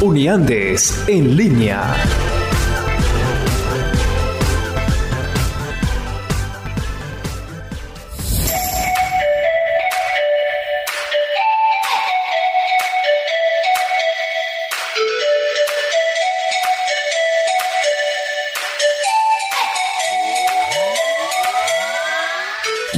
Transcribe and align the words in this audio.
Uniandes 0.00 1.04
en 1.06 1.36
línea. 1.36 1.94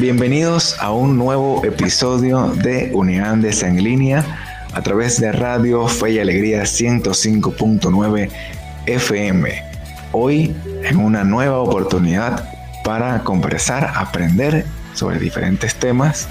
Bienvenidos 0.01 0.77
a 0.81 0.93
un 0.93 1.17
nuevo 1.17 1.65
episodio 1.65 2.49
de 2.49 2.91
Unidades 2.93 3.63
en 3.63 3.83
línea 3.83 4.44
a 4.75 4.83
través 4.83 5.21
de 5.21 5.31
Radio 5.31 5.87
Fe 5.87 6.13
y 6.13 6.19
Alegría 6.19 6.63
105.9 6.63 8.29
FM. 8.87 9.63
Hoy 10.13 10.55
en 10.83 10.99
una 10.99 11.25
nueva 11.25 11.59
oportunidad 11.59 12.49
para 12.83 13.21
conversar, 13.21 13.93
aprender 13.95 14.67
sobre 14.95 15.19
diferentes 15.19 15.77
temas 15.77 16.29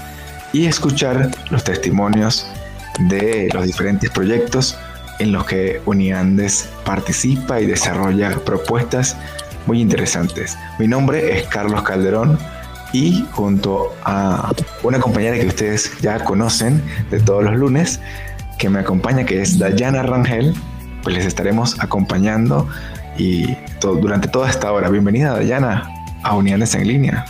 y 0.52 0.66
escuchar 0.66 1.30
los 1.50 1.64
testimonios 1.64 2.46
de 3.08 3.48
los 3.52 3.64
diferentes 3.64 4.10
proyectos 4.10 4.76
en 5.18 5.32
los 5.32 5.46
que 5.46 5.80
Uniandes 5.86 6.68
participa 6.84 7.60
y 7.60 7.66
desarrolla 7.66 8.30
propuestas 8.44 9.16
muy 9.66 9.80
interesantes. 9.80 10.56
Mi 10.78 10.86
nombre 10.86 11.38
es 11.38 11.46
Carlos 11.48 11.82
Calderón 11.82 12.38
y 12.92 13.26
junto 13.32 13.92
a 14.04 14.52
una 14.82 15.00
compañera 15.00 15.36
que 15.36 15.46
ustedes 15.46 15.90
ya 16.00 16.22
conocen 16.22 16.82
de 17.10 17.20
todos 17.20 17.42
los 17.42 17.56
lunes, 17.56 18.00
que 18.58 18.68
me 18.68 18.80
acompaña, 18.80 19.24
que 19.24 19.40
es 19.40 19.58
Dayana 19.58 20.02
Rangel, 20.02 20.54
pues 21.02 21.14
les 21.14 21.26
estaremos 21.26 21.78
acompañando 21.80 22.68
y 23.16 23.56
durante 23.80 24.28
toda 24.28 24.48
esta 24.48 24.72
hora. 24.72 24.88
Bienvenida 24.88 25.32
Dayana 25.34 25.88
a 26.22 26.36
Uniones 26.36 26.74
en 26.74 26.88
Línea. 26.88 27.24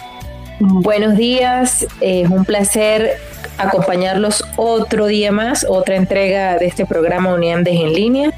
Buenos 0.60 1.16
días, 1.16 1.86
es 2.00 2.28
un 2.30 2.44
placer 2.44 3.18
acompañarlos 3.58 4.44
otro 4.56 5.06
día 5.06 5.32
más, 5.32 5.66
otra 5.68 5.96
entrega 5.96 6.58
de 6.58 6.66
este 6.66 6.86
programa 6.86 7.34
Uniones 7.34 7.74
en 7.74 7.92
Línea. 7.92 8.30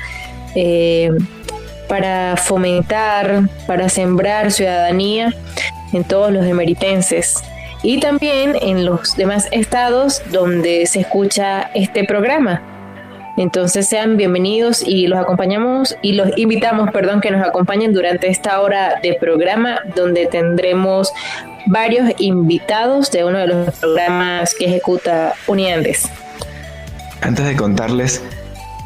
Eh, 0.54 1.10
para 1.88 2.36
fomentar, 2.36 3.48
para 3.66 3.88
sembrar 3.88 4.50
ciudadanía 4.50 5.32
en 5.92 6.04
todos 6.04 6.32
los 6.32 6.44
emeritenses 6.44 7.42
y 7.82 8.00
también 8.00 8.56
en 8.60 8.84
los 8.84 9.16
demás 9.16 9.46
estados 9.52 10.22
donde 10.32 10.86
se 10.86 11.00
escucha 11.00 11.70
este 11.74 12.04
programa. 12.04 12.75
Entonces 13.36 13.86
sean 13.86 14.16
bienvenidos 14.16 14.82
y 14.82 15.08
los 15.08 15.18
acompañamos 15.18 15.94
y 16.00 16.12
los 16.12 16.30
invitamos, 16.38 16.90
perdón, 16.90 17.20
que 17.20 17.30
nos 17.30 17.46
acompañen 17.46 17.92
durante 17.92 18.28
esta 18.28 18.60
hora 18.62 18.98
de 19.02 19.14
programa 19.20 19.80
donde 19.94 20.26
tendremos 20.26 21.12
varios 21.66 22.12
invitados 22.18 23.10
de 23.10 23.24
uno 23.24 23.38
de 23.38 23.46
los 23.48 23.74
programas 23.78 24.54
que 24.54 24.64
ejecuta 24.64 25.34
Uniandes. 25.46 26.08
Antes 27.20 27.44
de 27.44 27.56
contarles 27.56 28.22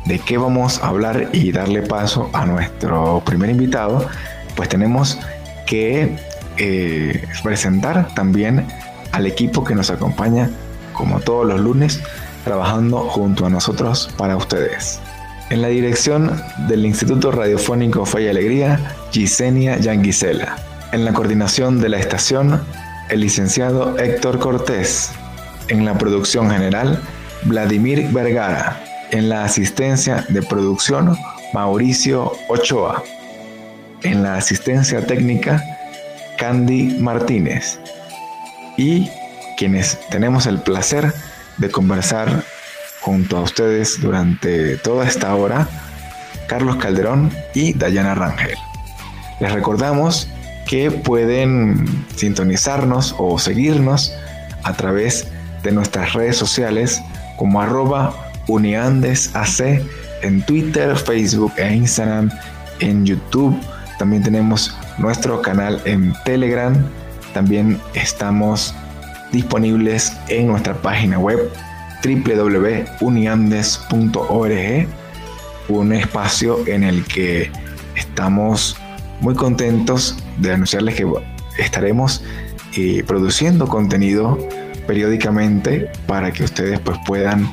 de 0.06 0.19
qué 0.19 0.37
vamos 0.37 0.82
a 0.82 0.88
hablar 0.88 1.28
y 1.32 1.53
darle 1.53 1.82
paso 1.82 2.28
a 2.32 2.44
nuestro 2.44 3.22
primer 3.25 3.50
invitado, 3.50 4.09
pues 4.56 4.69
tenemos 4.69 5.17
que 5.65 6.17
eh, 6.56 7.25
presentar 7.44 8.12
también 8.15 8.67
al 9.12 9.27
equipo 9.27 9.62
que 9.62 9.77
nos 9.77 9.91
acompaña 9.91 10.50
como 10.93 11.21
todos 11.21 11.47
los 11.47 11.61
lunes 11.61 12.00
trabajando 12.45 12.99
junto 13.09 13.47
a 13.47 13.51
nosotros 13.51 14.11
para 14.17 14.37
ustedes. 14.37 15.01
En 15.51 15.62
la 15.62 15.69
dirección 15.69 16.41
del 16.69 16.87
Instituto 16.87 17.33
Radiofónico 17.33 18.06
Fe 18.06 18.23
y 18.23 18.28
Alegría, 18.28 18.95
Gisenia 19.11 19.78
Yanguisela. 19.78 20.56
En 20.93 21.05
la 21.05 21.12
coordinación 21.12 21.81
de 21.81 21.89
la 21.89 21.99
estación, 21.99 22.61
el 23.09 23.21
licenciado 23.21 23.99
Héctor 23.99 24.39
Cortés. 24.39 25.11
En 25.69 25.84
la 25.84 25.99
producción 25.99 26.50
general, 26.50 27.00
Vladimir 27.43 28.09
Vergara. 28.12 28.83
En 29.11 29.29
la 29.29 29.45
asistencia 29.45 30.25
de 30.29 30.43
producción, 30.43 31.17
Mauricio 31.53 32.33
Ochoa. 32.49 33.03
En 34.03 34.23
la 34.23 34.37
asistencia 34.37 35.05
técnica, 35.05 35.62
Candy 36.39 36.97
Martínez 36.99 37.79
y 38.79 39.11
quienes 39.59 39.99
tenemos 40.09 40.47
el 40.47 40.59
placer 40.61 41.05
de 41.05 41.12
conversar 41.69 42.44
junto 43.00 43.37
a 43.37 43.41
ustedes 43.41 44.00
durante 44.00 44.76
toda 44.78 45.06
esta 45.06 45.34
hora, 45.34 45.69
Carlos 46.47 46.76
Calderón 46.76 47.31
y 47.54 47.72
Dayana 47.72 48.15
Rangel. 48.15 48.56
Les 49.41 49.53
recordamos 49.53 50.28
que 50.66 50.91
pueden 50.91 51.84
sintonizarnos 52.15 53.15
o 53.19 53.38
seguirnos 53.38 54.12
a 54.62 54.72
través 54.75 55.26
de 55.62 55.72
nuestras 55.72 56.12
redes 56.12 56.37
sociales 56.37 57.03
como 57.37 57.60
arroba 57.60 58.15
uniandesac 58.47 59.82
en 60.22 60.43
Twitter, 60.43 60.97
Facebook 60.97 61.53
e 61.56 61.75
Instagram, 61.75 62.31
en 62.81 63.06
YouTube. 63.06 63.59
También 63.99 64.22
tenemos 64.22 64.76
nuestro 64.99 65.41
canal 65.43 65.81
en 65.84 66.15
Telegram. 66.25 66.75
También 67.32 67.81
estamos 67.94 68.75
disponibles 69.33 70.13
en 70.29 70.49
nuestra 70.49 70.75
página 70.75 71.19
web 71.19 71.51
www.uniandes.org, 72.03 74.89
un 75.69 75.93
espacio 75.93 76.67
en 76.67 76.85
el 76.85 77.05
que 77.05 77.51
estamos 77.95 78.77
muy 79.21 79.35
contentos 79.35 80.17
de 80.39 80.53
anunciarles 80.53 80.95
que 80.95 81.07
estaremos 81.59 82.25
eh, 82.77 83.05
produciendo 83.07 83.67
contenido 83.67 84.39
periódicamente 84.87 85.91
para 86.07 86.33
que 86.33 86.45
ustedes 86.45 86.81
pues 86.81 86.99
puedan 87.07 87.51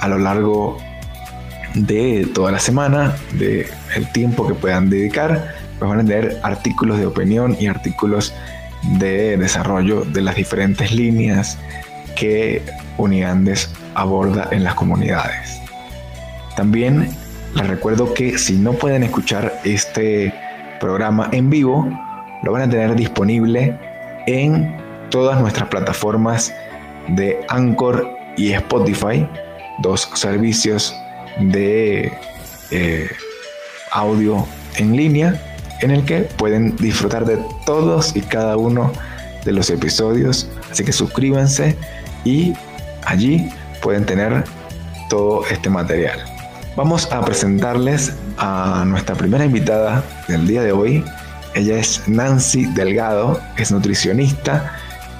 a 0.00 0.08
lo 0.08 0.18
largo 0.18 0.78
de 1.74 2.28
toda 2.34 2.52
la 2.52 2.58
semana, 2.58 3.16
de 3.32 3.66
el 3.94 4.10
tiempo 4.12 4.46
que 4.46 4.54
puedan 4.54 4.88
dedicar, 4.88 5.54
pues 5.78 5.90
van 5.90 6.00
a 6.00 6.46
artículos 6.46 6.98
de 6.98 7.06
opinión 7.06 7.56
y 7.58 7.66
artículos 7.66 8.32
de 8.92 9.36
desarrollo 9.36 10.04
de 10.04 10.22
las 10.22 10.36
diferentes 10.36 10.92
líneas 10.92 11.58
que 12.16 12.62
Uniandes 12.96 13.70
aborda 13.94 14.48
en 14.50 14.64
las 14.64 14.74
comunidades. 14.74 15.60
También 16.56 17.10
les 17.54 17.66
recuerdo 17.66 18.14
que 18.14 18.38
si 18.38 18.54
no 18.54 18.72
pueden 18.72 19.02
escuchar 19.02 19.52
este 19.64 20.32
programa 20.80 21.28
en 21.32 21.50
vivo, 21.50 21.88
lo 22.42 22.52
van 22.52 22.62
a 22.62 22.70
tener 22.70 22.94
disponible 22.94 23.78
en 24.26 24.76
todas 25.10 25.40
nuestras 25.40 25.68
plataformas 25.68 26.52
de 27.08 27.38
Anchor 27.48 28.08
y 28.36 28.52
Spotify, 28.52 29.26
dos 29.78 30.08
servicios 30.14 30.94
de 31.40 32.12
eh, 32.70 33.10
audio 33.92 34.46
en 34.76 34.96
línea 34.96 35.55
en 35.80 35.90
el 35.90 36.04
que 36.04 36.20
pueden 36.20 36.76
disfrutar 36.76 37.24
de 37.24 37.38
todos 37.64 38.14
y 38.16 38.20
cada 38.20 38.56
uno 38.56 38.92
de 39.44 39.52
los 39.52 39.70
episodios. 39.70 40.48
Así 40.70 40.84
que 40.84 40.92
suscríbanse 40.92 41.76
y 42.24 42.54
allí 43.04 43.48
pueden 43.80 44.04
tener 44.04 44.44
todo 45.08 45.46
este 45.50 45.70
material. 45.70 46.18
Vamos 46.76 47.10
a 47.10 47.24
presentarles 47.24 48.14
a 48.36 48.84
nuestra 48.86 49.14
primera 49.14 49.44
invitada 49.44 50.04
del 50.28 50.46
día 50.46 50.62
de 50.62 50.72
hoy. 50.72 51.04
Ella 51.54 51.78
es 51.78 52.02
Nancy 52.06 52.66
Delgado, 52.66 53.40
es 53.56 53.72
nutricionista 53.72 54.72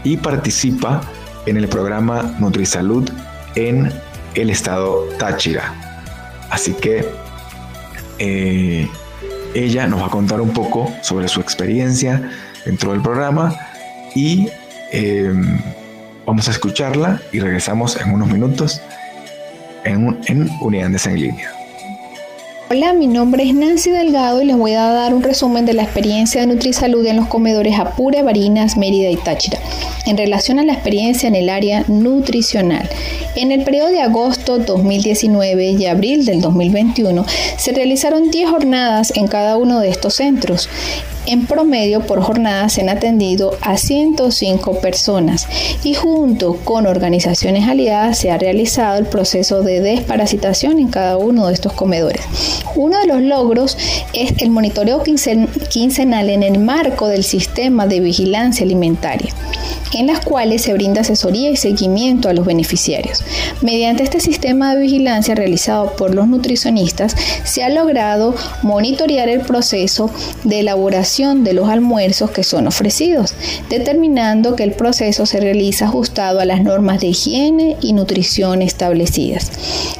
y 0.04 0.18
participa 0.18 1.00
en 1.46 1.56
el 1.56 1.68
programa 1.68 2.34
NutriSalud 2.38 3.08
en 3.54 3.90
el 4.34 4.50
estado 4.50 5.04
Táchira. 5.18 5.72
Así 6.50 6.74
que 6.74 7.08
eh, 8.18 8.88
ella 9.56 9.86
nos 9.86 10.02
va 10.02 10.06
a 10.06 10.10
contar 10.10 10.40
un 10.40 10.50
poco 10.50 10.92
sobre 11.02 11.28
su 11.28 11.40
experiencia 11.40 12.30
dentro 12.64 12.92
del 12.92 13.00
programa 13.00 13.56
y 14.14 14.48
em, 14.92 15.58
vamos 16.26 16.48
a 16.48 16.50
escucharla 16.50 17.20
y 17.32 17.40
regresamos 17.40 17.96
en 17.96 18.12
unos 18.12 18.28
minutos 18.28 18.80
en, 19.84 20.18
en 20.26 20.50
Unidades 20.60 21.06
en 21.06 21.20
Línea. 21.20 21.52
Hola, 22.68 22.92
mi 22.92 23.06
nombre 23.06 23.44
es 23.44 23.54
Nancy 23.54 23.90
Delgado 23.90 24.42
y 24.42 24.44
les 24.44 24.56
voy 24.56 24.72
a 24.72 24.82
dar 24.88 25.14
un 25.14 25.22
resumen 25.22 25.64
de 25.64 25.72
la 25.72 25.84
experiencia 25.84 26.40
de 26.40 26.48
NutriSalud 26.48 27.06
en 27.06 27.16
los 27.16 27.28
comedores 27.28 27.78
Apure, 27.78 28.22
Barinas, 28.22 28.76
Mérida 28.76 29.08
y 29.08 29.16
Táchira 29.16 29.58
en 30.04 30.16
relación 30.16 30.58
a 30.58 30.64
la 30.64 30.72
experiencia 30.72 31.28
en 31.28 31.34
el 31.34 31.48
área 31.48 31.84
nutricional. 31.88 32.88
En 33.36 33.52
el 33.52 33.64
periodo 33.64 33.88
de 33.88 34.00
agosto 34.00 34.58
2019 34.58 35.72
y 35.72 35.84
abril 35.84 36.24
del 36.24 36.40
2021 36.40 37.26
se 37.58 37.72
realizaron 37.72 38.30
10 38.30 38.48
jornadas 38.48 39.12
en 39.14 39.26
cada 39.26 39.58
uno 39.58 39.78
de 39.80 39.90
estos 39.90 40.14
centros. 40.14 40.70
En 41.26 41.44
promedio 41.44 42.00
por 42.06 42.22
jornada 42.22 42.70
se 42.70 42.80
han 42.80 42.88
atendido 42.88 43.54
a 43.60 43.76
105 43.76 44.80
personas 44.80 45.48
y 45.84 45.92
junto 45.92 46.56
con 46.64 46.86
organizaciones 46.86 47.68
aliadas 47.68 48.16
se 48.16 48.30
ha 48.30 48.38
realizado 48.38 48.96
el 48.96 49.04
proceso 49.04 49.62
de 49.62 49.82
desparasitación 49.82 50.78
en 50.78 50.88
cada 50.88 51.18
uno 51.18 51.48
de 51.48 51.52
estos 51.52 51.74
comedores. 51.74 52.22
Uno 52.74 52.98
de 53.00 53.06
los 53.06 53.20
logros 53.20 53.76
es 54.14 54.32
el 54.38 54.48
monitoreo 54.48 55.02
quincenal 55.02 56.30
en 56.30 56.42
el 56.42 56.58
marco 56.58 57.06
del 57.06 57.22
sistema 57.22 57.86
de 57.86 58.00
vigilancia 58.00 58.64
alimentaria 58.64 59.34
en 59.92 60.06
las 60.06 60.20
cuales 60.20 60.62
se 60.62 60.72
brinda 60.72 61.00
asesoría 61.00 61.50
y 61.50 61.56
seguimiento 61.56 62.28
a 62.28 62.32
los 62.32 62.44
beneficiarios. 62.44 63.22
Mediante 63.62 64.02
este 64.02 64.20
sistema 64.20 64.74
de 64.74 64.82
vigilancia 64.82 65.34
realizado 65.34 65.94
por 65.96 66.14
los 66.14 66.28
nutricionistas, 66.28 67.16
se 67.44 67.64
ha 67.64 67.68
logrado 67.68 68.34
monitorear 68.62 69.28
el 69.28 69.40
proceso 69.40 70.10
de 70.44 70.60
elaboración 70.60 71.44
de 71.44 71.52
los 71.52 71.68
almuerzos 71.68 72.30
que 72.30 72.44
son 72.44 72.66
ofrecidos, 72.66 73.34
determinando 73.68 74.56
que 74.56 74.62
el 74.62 74.72
proceso 74.72 75.26
se 75.26 75.40
realiza 75.40 75.86
ajustado 75.86 76.40
a 76.40 76.44
las 76.44 76.62
normas 76.62 77.00
de 77.00 77.08
higiene 77.08 77.76
y 77.80 77.92
nutrición 77.92 78.62
establecidas. 78.62 79.50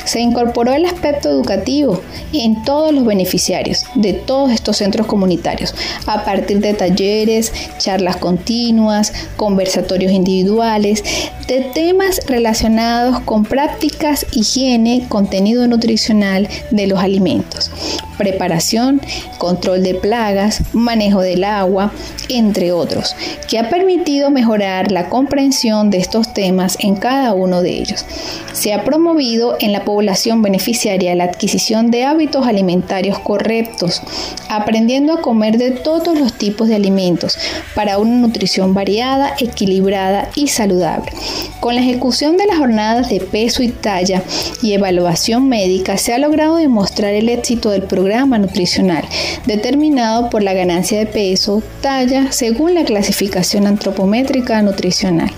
Se 0.05 0.21
incorporó 0.21 0.73
el 0.73 0.87
aspecto 0.87 1.29
educativo 1.29 2.01
en 2.33 2.63
todos 2.65 2.93
los 2.93 3.05
beneficiarios 3.05 3.85
de 3.95 4.13
todos 4.13 4.53
estos 4.53 4.77
centros 4.77 5.07
comunitarios, 5.07 5.75
a 6.07 6.25
partir 6.25 6.61
de 6.61 6.75
talleres, 6.75 7.53
charlas 7.79 8.17
continuas, 8.17 9.13
conversatorios 9.37 10.13
individuales, 10.13 11.03
de 11.47 11.61
temas 11.61 12.21
relacionados 12.27 13.16
con 13.21 13.45
prácticas, 13.45 14.27
higiene, 14.33 15.07
contenido 15.09 15.67
nutricional 15.67 16.49
de 16.71 16.87
los 16.87 17.01
alimentos, 17.01 17.71
preparación, 18.19 19.01
control 19.39 19.83
de 19.83 19.95
plagas, 19.95 20.63
manejo 20.73 21.21
del 21.21 21.45
agua, 21.45 21.93
entre 22.29 22.73
otros, 22.73 23.15
que 23.49 23.59
ha 23.59 23.69
permitido 23.69 24.31
mejorar 24.31 24.91
la 24.91 25.09
comprensión 25.09 25.91
de 25.91 25.99
estos 25.99 26.33
temas 26.33 26.77
en 26.81 26.97
cada 26.97 27.35
uno 27.35 27.63
de 27.63 27.79
ellos. 27.79 28.05
Se 28.53 28.73
ha 28.73 28.85
promovido 28.85 29.57
en 29.61 29.73
la 29.73 29.85
población 29.85 30.43
beneficiaria 30.43 31.15
la 31.15 31.25
adquisición 31.25 31.91
de 31.91 32.05
hábitos 32.05 32.47
alimentarios 32.47 33.19
correctos, 33.19 34.03
aprendiendo 34.49 35.13
a 35.13 35.21
comer 35.21 35.59
de 35.59 35.71
todos 35.71 36.19
los 36.19 36.33
tipos 36.33 36.69
de 36.69 36.75
alimentos 36.75 37.39
para 37.75 37.99
una 37.99 38.17
nutrición 38.17 38.75
variada, 38.75 39.35
equilibrada 39.39 40.31
y 40.35 40.49
saludable. 40.49 41.13
Con 41.61 41.75
la 41.75 41.81
ejecución 41.81 42.37
de 42.37 42.47
las 42.47 42.59
jornadas 42.59 43.06
de 43.09 43.21
peso 43.21 43.63
y 43.63 43.69
talla 43.69 44.23
y 44.63 44.73
evaluación 44.73 45.49
médica 45.49 45.97
se 45.97 46.13
ha 46.13 46.19
logrado 46.19 46.57
demostrar 46.57 47.15
el 47.15 47.29
éxito 47.29 47.71
del 47.71 47.83
programa 47.83 48.39
nutricional, 48.39 49.05
determinado 49.47 50.31
por 50.31 50.43
la 50.43 50.55
ganancia 50.55 50.99
de 50.99 51.07
peso, 51.07 51.63
talla, 51.81 52.33
según 52.33 52.75
la 52.75 52.85
clasificación 52.85 53.67
antropométrica 53.67 54.63
nutricional 54.63 55.31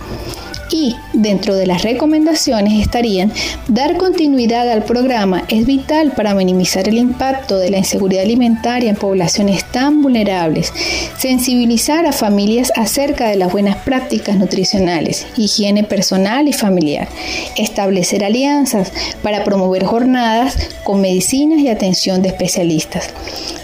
y 0.71 0.97
dentro 1.13 1.55
de 1.55 1.67
las 1.67 1.83
recomendaciones 1.83 2.81
estarían 2.81 3.33
dar 3.69 3.97
continuidad 3.97 4.71
al 4.71 4.85
programa 4.85 5.45
es 5.49 5.67
vital 5.67 6.13
para 6.13 6.35
minimizar 6.35 6.89
el 6.89 6.99
impacto 6.99 7.59
de 7.59 7.71
la 7.71 7.79
inseguridad 7.79 8.25
alimentaria 8.25 8.91
en 8.91 8.97
poblaciones 8.97 9.65
tan 9.71 10.03
vulnerables, 10.03 10.73
sensibilizar 11.19 12.07
a 12.07 12.13
familias 12.13 12.73
acerca 12.77 13.29
de 13.29 13.37
las 13.37 13.53
buenas 13.53 13.77
prácticas 13.77 14.37
nutricionales, 14.37 15.27
higiene 15.37 15.85
personal 15.85 16.49
y 16.49 16.53
familiar, 16.53 17.09
establecer 17.57 18.25
alianzas 18.25 18.93
para 19.23 19.45
promover 19.45 19.85
jornadas 19.85 20.57
con 20.85 21.01
medicinas 21.01 21.61
y 21.61 21.69
atención 21.69 22.23
de 22.23 22.29
especialistas, 22.29 23.11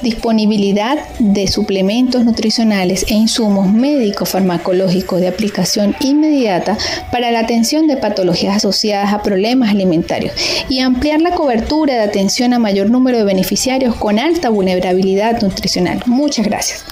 disponibilidad 0.03 0.99
de 1.19 1.47
suplementos 1.49 2.25
nutricionales 2.25 3.07
e 3.09 3.15
insumos 3.15 3.71
médicos 3.71 4.29
farmacológicos 4.29 5.21
de 5.21 5.29
aplicación 5.29 5.97
inmediata 6.01 6.77
para 7.11 7.31
la 7.31 7.41
atención 7.41 7.87
de 7.87 7.97
patologías 7.97 8.57
asociadas 8.57 9.13
a 9.13 9.23
problemas 9.23 9.71
alimentarios 9.71 10.35
y 10.69 10.81
ampliar 10.81 11.21
la 11.21 11.33
cobertura 11.33 11.95
de 11.95 12.03
atención 12.03 12.53
a 12.53 12.59
mayor 12.59 12.91
número 12.91 13.19
de 13.19 13.25
beneficiarios 13.25 13.95
con 13.97 14.19
alta 14.19 14.49
vulnerabilidad 14.49 15.41
nutricional. 15.41 16.03
Muchas 16.07 16.47
gracias. 16.47 16.85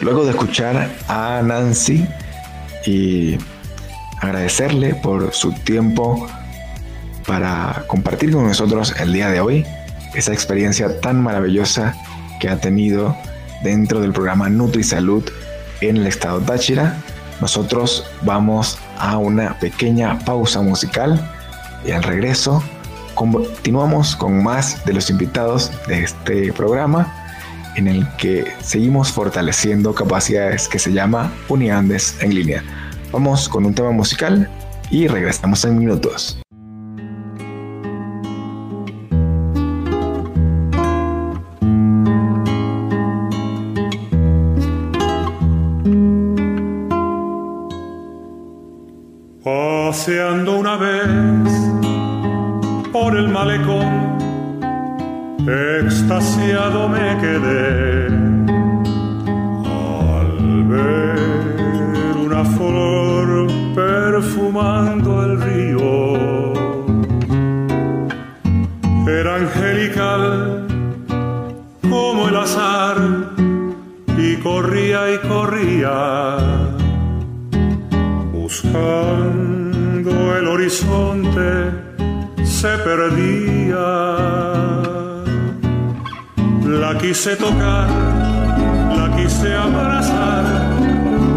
Luego 0.00 0.24
de 0.24 0.30
escuchar 0.30 0.90
a 1.08 1.42
Nancy 1.42 2.06
y 2.84 3.36
agradecerle 4.20 4.94
por 4.94 5.32
su 5.32 5.52
tiempo 5.52 6.26
para 7.26 7.84
compartir 7.86 8.32
con 8.32 8.46
nosotros 8.46 8.94
el 9.00 9.12
día 9.12 9.30
de 9.30 9.40
hoy 9.40 9.66
esa 10.14 10.32
experiencia 10.32 11.00
tan 11.00 11.22
maravillosa 11.22 11.94
que 12.40 12.48
ha 12.48 12.58
tenido 12.58 13.16
dentro 13.62 14.00
del 14.00 14.12
programa 14.12 14.48
NutriSalud 14.48 15.24
en 15.80 15.96
el 15.98 16.06
estado 16.06 16.40
Táchira. 16.40 16.96
Nosotros 17.40 18.04
vamos 18.22 18.78
a 18.98 19.18
una 19.18 19.58
pequeña 19.58 20.18
pausa 20.20 20.62
musical 20.62 21.20
y 21.86 21.90
al 21.90 22.02
regreso 22.02 22.62
continuamos 23.14 24.16
con 24.16 24.42
más 24.42 24.84
de 24.84 24.94
los 24.94 25.10
invitados 25.10 25.70
de 25.86 26.02
este 26.02 26.52
programa 26.52 27.12
en 27.76 27.88
el 27.88 28.08
que 28.16 28.46
seguimos 28.60 29.12
fortaleciendo 29.12 29.94
capacidades 29.94 30.66
que 30.68 30.78
se 30.78 30.92
llama 30.92 31.32
Uniandes 31.48 32.16
en 32.20 32.34
línea. 32.34 32.64
Vamos 33.12 33.48
con 33.48 33.66
un 33.66 33.74
tema 33.74 33.90
musical 33.90 34.48
y 34.90 35.06
regresamos 35.06 35.64
en 35.64 35.78
minutos. 35.78 36.38
Paseando 50.06 50.56
una 50.60 50.76
vez 50.76 51.50
por 52.92 53.16
el 53.16 53.28
malecón, 53.28 54.16
extasiado 55.48 56.88
me 56.88 57.18
quedé 57.18 58.06
al 59.66 60.64
ver 60.68 62.16
una 62.24 62.44
flor 62.44 63.48
perfumando 63.74 65.24
el 65.24 65.40
río. 65.40 66.52
Era 69.08 69.34
angelical 69.34 70.68
como 71.90 72.28
el 72.28 72.36
azar 72.36 72.96
y 74.16 74.36
corría 74.36 75.14
y 75.14 75.18
corría 75.26 76.06
buscando 78.32 79.55
horizonte 80.56 81.70
se 82.42 82.78
perdía. 82.78 83.86
La 86.82 86.96
quise 86.98 87.36
tocar, 87.36 87.88
la 88.96 89.06
quise 89.16 89.54
abrazar, 89.54 90.44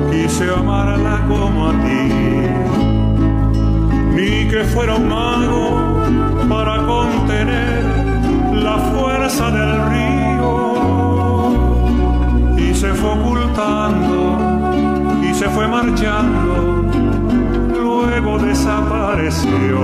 quise 0.10 0.50
amarla 0.50 1.26
como 1.28 1.70
a 1.70 1.72
ti. 1.84 2.04
Ni 4.16 4.48
que 4.48 4.64
fuera 4.74 4.96
un 4.96 5.10
mago 5.10 5.66
para 6.48 6.78
contener 6.86 7.84
la 8.54 8.78
fuerza 8.92 9.52
del 9.52 9.72
río. 9.92 10.54
Y 12.58 12.74
se 12.74 12.94
fue 12.94 13.10
ocultando 13.20 14.38
y 15.30 15.34
se 15.34 15.50
fue 15.50 15.68
marchando 15.68 16.79
desapareció. 18.20 19.80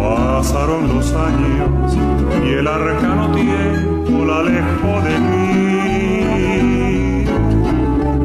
Pasaron 0.00 0.88
los 0.88 1.12
años 1.12 1.96
y 2.44 2.48
el 2.54 2.66
arcano 2.66 3.30
tiempo 3.32 4.24
la 4.24 4.38
alejó 4.38 5.00
de 5.02 5.18
mí. 5.28 6.54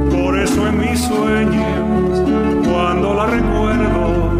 Por 0.09 0.39
eso 0.39 0.67
en 0.67 0.79
mis 0.79 0.99
sueños, 0.99 2.23
cuando 2.65 3.13
la 3.13 3.25
recuerdo, 3.27 4.31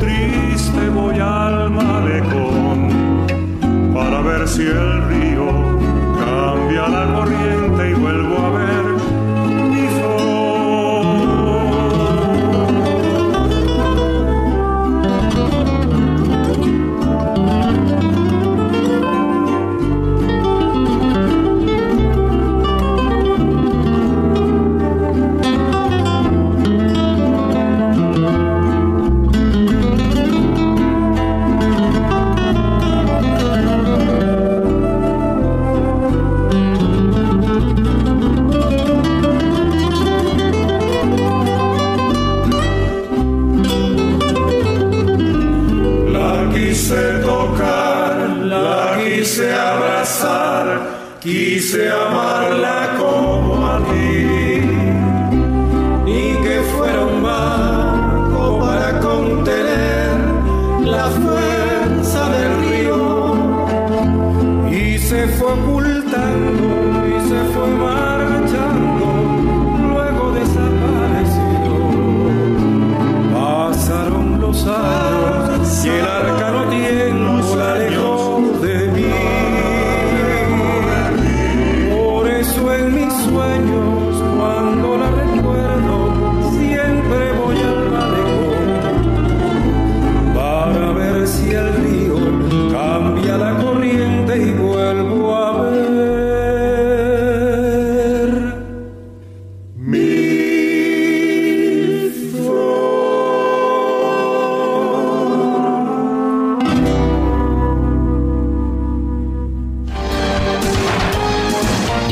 triste 0.00 0.88
voy 0.92 1.18
al 1.20 1.70
malecón 1.70 2.88
para 3.94 4.20
ver 4.22 4.48
si 4.48 4.62
el 4.62 5.02
río 5.08 5.46
cambia 6.18 6.88
la 6.88 7.14
corriente 7.14 7.59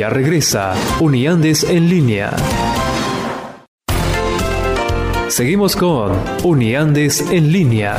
Regresa 0.08 0.74
Uniandes 1.00 1.64
en 1.64 1.90
línea. 1.90 2.34
Seguimos 5.28 5.76
con 5.76 6.12
Uniandes 6.42 7.20
en 7.30 7.52
línea. 7.52 7.98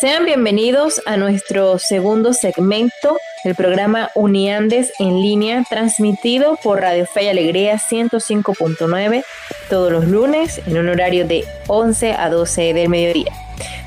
Sean 0.00 0.24
bienvenidos 0.24 1.02
a 1.06 1.16
nuestro 1.16 1.78
segundo 1.80 2.34
segmento 2.34 3.18
del 3.42 3.56
programa 3.56 4.10
Uniandes 4.14 4.92
en 5.00 5.20
línea, 5.20 5.64
transmitido 5.68 6.56
por 6.62 6.80
Radio 6.80 7.06
Fe 7.06 7.24
y 7.24 7.28
Alegría 7.28 7.74
105.9 7.76 9.24
todos 9.72 9.90
los 9.90 10.06
lunes 10.06 10.60
en 10.66 10.76
un 10.76 10.90
horario 10.90 11.26
de 11.26 11.46
11 11.66 12.12
a 12.12 12.28
12 12.28 12.74
del 12.74 12.90
mediodía. 12.90 13.32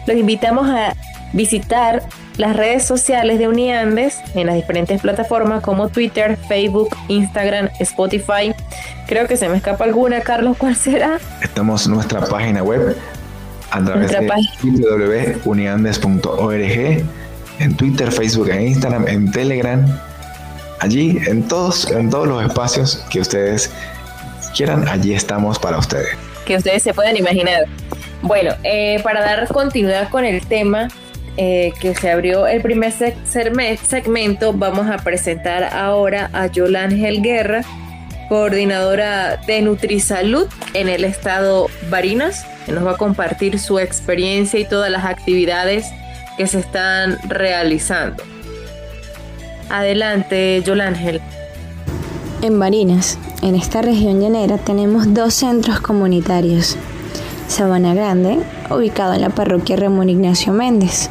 Los 0.07 0.17
invitamos 0.17 0.67
a 0.67 0.95
visitar 1.31 2.01
las 2.37 2.55
redes 2.55 2.83
sociales 2.83 3.37
de 3.37 3.47
Uniandes 3.47 4.19
en 4.33 4.47
las 4.47 4.55
diferentes 4.55 4.99
plataformas 4.99 5.61
como 5.61 5.89
Twitter, 5.89 6.39
Facebook, 6.47 6.89
Instagram, 7.07 7.69
Spotify. 7.79 8.55
Creo 9.05 9.27
que 9.27 9.37
se 9.37 9.47
me 9.47 9.57
escapa 9.57 9.83
alguna, 9.83 10.21
Carlos, 10.21 10.57
¿cuál 10.57 10.75
será? 10.75 11.19
Estamos 11.43 11.85
en 11.85 11.91
nuestra 11.91 12.21
página 12.21 12.63
web 12.63 12.97
a 13.69 13.83
través 13.83 14.11
Nuestra 14.11 14.21
de 14.21 15.35
www.uniandes.org 15.43 17.05
en 17.59 17.77
Twitter, 17.77 18.11
Facebook, 18.11 18.49
en 18.49 18.69
Instagram, 18.69 19.07
en 19.07 19.31
Telegram, 19.31 19.85
allí 20.79 21.19
en 21.27 21.47
todos, 21.47 21.91
en 21.91 22.09
todos 22.09 22.27
los 22.27 22.43
espacios 22.43 23.05
que 23.11 23.19
ustedes 23.19 23.69
quieran, 24.55 24.87
allí 24.87 25.13
estamos 25.13 25.59
para 25.59 25.77
ustedes. 25.77 26.09
que 26.45 26.55
ustedes 26.55 26.83
se 26.83 26.93
puedan 26.93 27.17
imaginar. 27.17 27.65
Bueno, 28.21 28.53
eh, 28.63 28.99
para 29.03 29.21
dar 29.21 29.47
continuidad 29.47 30.09
con 30.09 30.25
el 30.25 30.45
tema 30.45 30.87
eh, 31.37 31.73
que 31.79 31.93
se 31.95 32.09
abrió 32.09 32.47
el 32.47 32.61
primer 32.61 32.93
segmento, 32.93 34.53
vamos 34.53 34.87
a 34.89 34.97
presentar 34.97 35.63
ahora 35.63 36.29
a 36.33 36.47
Yolángel 36.47 37.21
Guerra, 37.21 37.61
coordinadora 38.29 39.37
de 39.45 39.61
Nutrisalud 39.61 40.47
en 40.73 40.87
el 40.87 41.03
estado 41.03 41.67
Barinas, 41.89 42.45
que 42.65 42.71
nos 42.71 42.85
va 42.85 42.91
a 42.91 42.97
compartir 42.97 43.59
su 43.59 43.79
experiencia 43.79 44.59
y 44.59 44.65
todas 44.65 44.89
las 44.89 45.05
actividades 45.05 45.87
que 46.37 46.47
se 46.47 46.59
están 46.59 47.17
realizando. 47.27 48.23
Adelante, 49.69 50.61
Yolángel. 50.63 51.21
En 52.45 52.59
Barinas, 52.59 53.17
en 53.41 53.55
esta 53.55 53.81
región 53.81 54.21
llanera, 54.21 54.59
tenemos 54.59 55.15
dos 55.15 55.33
centros 55.33 55.79
comunitarios. 55.79 56.77
Sabana 57.47 57.95
Grande, 57.95 58.37
ubicado 58.69 59.15
en 59.15 59.21
la 59.21 59.31
parroquia 59.31 59.77
Ramón 59.77 60.09
Ignacio 60.09 60.53
Méndez. 60.53 61.09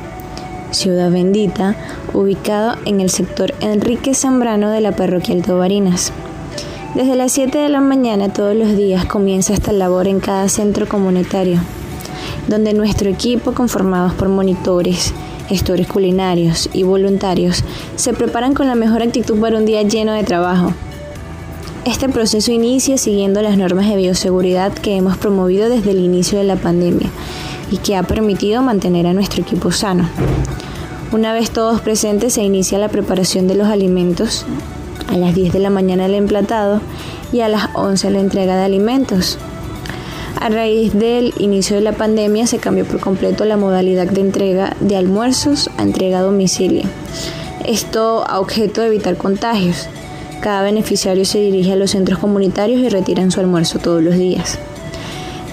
Ciudad 0.70 1.10
Bendita, 1.10 1.74
ubicado 2.12 2.76
en 2.84 3.00
el 3.00 3.10
sector 3.10 3.52
Enrique 3.60 4.14
Zambrano 4.14 4.70
de 4.70 4.80
la 4.80 4.92
parroquia 4.92 5.34
Alto 5.34 5.58
Barinas. 5.58 6.12
Desde 6.94 7.16
las 7.16 7.32
7 7.32 7.58
de 7.58 7.68
la 7.68 7.80
mañana 7.80 8.32
todos 8.32 8.54
los 8.54 8.76
días 8.76 9.04
comienza 9.04 9.54
esta 9.54 9.72
labor 9.72 10.06
en 10.06 10.20
cada 10.20 10.48
centro 10.48 10.86
comunitario, 10.86 11.58
donde 12.46 12.74
nuestro 12.74 13.10
equipo, 13.10 13.54
conformados 13.54 14.14
por 14.14 14.28
monitores, 14.28 15.12
gestores 15.48 15.88
culinarios 15.88 16.70
y 16.72 16.84
voluntarios, 16.84 17.64
se 17.96 18.12
preparan 18.12 18.54
con 18.54 18.68
la 18.68 18.76
mejor 18.76 19.02
actitud 19.02 19.40
para 19.40 19.56
un 19.56 19.66
día 19.66 19.82
lleno 19.82 20.12
de 20.12 20.22
trabajo. 20.22 20.72
Este 21.86 22.08
proceso 22.08 22.50
inicia 22.50 22.96
siguiendo 22.96 23.42
las 23.42 23.58
normas 23.58 23.90
de 23.90 23.96
bioseguridad 23.96 24.72
que 24.72 24.96
hemos 24.96 25.18
promovido 25.18 25.68
desde 25.68 25.90
el 25.90 25.98
inicio 25.98 26.38
de 26.38 26.44
la 26.44 26.56
pandemia 26.56 27.10
y 27.70 27.76
que 27.76 27.94
ha 27.94 28.02
permitido 28.02 28.62
mantener 28.62 29.06
a 29.06 29.12
nuestro 29.12 29.42
equipo 29.42 29.70
sano. 29.70 30.08
Una 31.12 31.34
vez 31.34 31.50
todos 31.50 31.82
presentes 31.82 32.32
se 32.32 32.42
inicia 32.42 32.78
la 32.78 32.88
preparación 32.88 33.48
de 33.48 33.54
los 33.54 33.68
alimentos, 33.68 34.46
a 35.08 35.18
las 35.18 35.34
10 35.34 35.52
de 35.52 35.58
la 35.58 35.68
mañana 35.68 36.06
el 36.06 36.14
emplatado 36.14 36.80
y 37.34 37.40
a 37.40 37.48
las 37.48 37.68
11 37.74 38.10
la 38.12 38.20
entrega 38.20 38.56
de 38.56 38.64
alimentos. 38.64 39.36
A 40.40 40.48
raíz 40.48 40.94
del 40.94 41.34
inicio 41.38 41.76
de 41.76 41.82
la 41.82 41.92
pandemia 41.92 42.46
se 42.46 42.58
cambió 42.58 42.86
por 42.86 43.00
completo 43.00 43.44
la 43.44 43.58
modalidad 43.58 44.06
de 44.06 44.22
entrega 44.22 44.74
de 44.80 44.96
almuerzos 44.96 45.68
a 45.76 45.82
entrega 45.82 46.20
a 46.20 46.22
domicilio. 46.22 46.84
Esto 47.66 48.24
a 48.26 48.40
objeto 48.40 48.80
de 48.80 48.86
evitar 48.86 49.18
contagios. 49.18 49.86
Cada 50.44 50.60
beneficiario 50.60 51.24
se 51.24 51.38
dirige 51.38 51.72
a 51.72 51.76
los 51.76 51.92
centros 51.92 52.18
comunitarios 52.18 52.78
y 52.78 52.90
retiran 52.90 53.30
su 53.30 53.40
almuerzo 53.40 53.78
todos 53.78 54.02
los 54.02 54.14
días. 54.14 54.58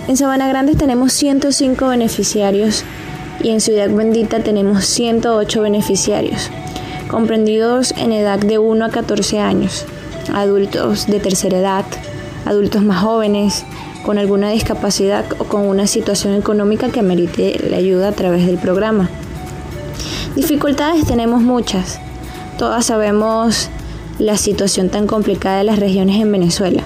En 0.10 0.18
Sabana 0.18 0.50
Grande 0.50 0.76
tenemos 0.76 1.14
105 1.14 1.88
beneficiarios 1.88 2.84
y 3.42 3.52
en 3.52 3.62
Ciudad 3.62 3.90
Bendita 3.90 4.42
tenemos 4.42 4.84
108 4.84 5.62
beneficiarios, 5.62 6.50
comprendidos 7.08 7.94
en 7.96 8.12
edad 8.12 8.38
de 8.38 8.58
1 8.58 8.84
a 8.84 8.90
14 8.90 9.40
años, 9.40 9.86
adultos 10.34 11.08
de 11.08 11.22
tercera 11.22 11.60
edad, 11.60 11.86
adultos 12.44 12.84
más 12.84 13.02
jóvenes, 13.02 13.64
con 14.04 14.18
alguna 14.18 14.50
discapacidad 14.50 15.24
o 15.38 15.46
con 15.46 15.68
una 15.68 15.88
situación 15.88 16.34
económica 16.34 16.90
que 16.90 17.02
merite 17.02 17.66
la 17.70 17.78
ayuda 17.78 18.10
a 18.10 18.12
través 18.12 18.46
del 18.46 18.58
programa. 18.58 19.10
Dificultades 20.36 21.06
tenemos 21.06 21.42
muchas. 21.42 22.02
Todas 22.58 22.88
sabemos 22.88 23.70
la 24.20 24.38
situación 24.38 24.90
tan 24.90 25.08
complicada 25.08 25.60
de 25.60 25.64
las 25.64 25.80
regiones 25.80 26.22
en 26.22 26.32
Venezuela. 26.32 26.84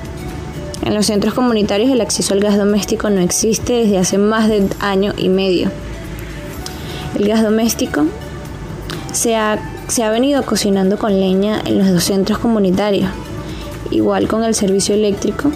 En 0.83 0.93
los 0.93 1.07
centros 1.07 1.33
comunitarios 1.33 1.89
el 1.89 2.01
acceso 2.01 2.33
al 2.33 2.39
gas 2.39 2.57
doméstico 2.57 3.09
no 3.09 3.21
existe 3.21 3.73
desde 3.73 3.97
hace 3.97 4.17
más 4.17 4.47
de 4.47 4.67
año 4.79 5.13
y 5.17 5.29
medio. 5.29 5.71
El 7.17 7.27
gas 7.27 7.41
doméstico 7.41 8.05
se 9.11 9.35
ha, 9.35 9.57
se 9.87 10.03
ha 10.03 10.11
venido 10.11 10.43
cocinando 10.43 10.97
con 10.97 11.19
leña 11.19 11.61
en 11.65 11.79
los 11.79 11.89
dos 11.89 12.03
centros 12.03 12.39
comunitarios. 12.39 13.09
Igual 13.89 14.27
con 14.27 14.43
el 14.43 14.53
servicio 14.53 14.93
eléctrico, 14.93 15.51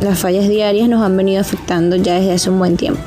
las 0.00 0.18
fallas 0.18 0.48
diarias 0.48 0.88
nos 0.88 1.02
han 1.02 1.16
venido 1.16 1.40
afectando 1.40 1.96
ya 1.96 2.14
desde 2.14 2.32
hace 2.32 2.50
un 2.50 2.58
buen 2.58 2.76
tiempo. 2.76 3.00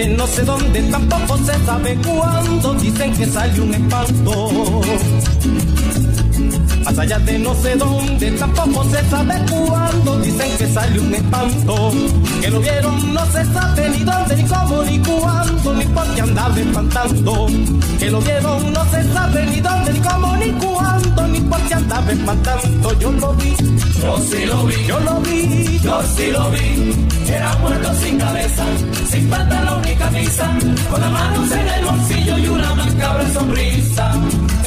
No 0.03 0.27
sé 0.27 0.43
dónde, 0.43 0.81
tampoco 0.91 1.37
se 1.37 1.65
sabe 1.65 1.97
cuándo, 2.05 2.73
dicen 2.75 3.15
que 3.15 3.25
sale 3.25 3.61
un 3.61 3.73
espanto. 3.73 4.81
Más 6.95 7.03
allá 7.03 7.19
de 7.19 7.39
no 7.39 7.53
sé 7.55 7.75
dónde, 7.75 8.31
tampoco 8.31 8.85
se 8.85 9.09
sabe 9.09 9.35
cuándo, 9.51 10.17
dicen 10.19 10.57
que 10.57 10.65
sale 10.67 10.97
un 10.97 11.13
espanto. 11.13 11.91
Que 12.39 12.49
lo 12.49 12.61
vieron, 12.61 13.13
no 13.13 13.25
se 13.33 13.43
sabe 13.53 13.89
ni 13.89 14.03
dónde, 14.05 14.35
ni 14.37 14.43
cómo, 14.43 14.83
ni 14.83 14.99
cuándo, 14.99 15.73
ni 15.73 15.85
por 15.85 16.07
qué 16.15 16.21
andaba 16.21 16.57
espantando. 16.57 17.47
Que 17.99 18.09
lo 18.11 18.21
vieron, 18.21 18.71
no 18.71 18.85
se 18.85 19.03
sabe 19.11 19.45
ni 19.45 19.59
dónde, 19.59 19.91
ni 19.91 19.99
cómo, 19.99 20.37
ni 20.37 20.51
cuándo, 20.51 21.27
ni 21.27 21.39
por 21.41 21.59
qué 21.63 21.73
andaba 21.73 22.11
espantando. 22.13 22.99
Yo 22.99 23.11
lo 23.11 23.33
vi, 23.33 23.55
yo 24.01 24.17
sí 24.31 24.45
lo 24.45 24.63
vi, 24.65 24.85
yo 24.87 24.99
lo 25.01 25.19
vi, 25.19 25.79
yo 25.83 26.01
sí 26.15 26.31
lo 26.31 26.49
vi. 26.51 27.07
Era 27.27 27.57
muerto 27.57 27.93
sin 27.95 28.17
cabeza, 28.17 28.63
sin 29.09 29.29
pantalón 29.29 29.81
ni 29.81 29.95
camisa, 29.95 30.57
con 30.89 31.01
las 31.01 31.11
manos 31.11 31.51
en 31.51 31.67
el 31.67 31.85
bolsillo 31.85 32.37
y 32.37 32.47
una 32.47 32.73
macabra 32.73 33.33
sonrisa. 33.33 34.13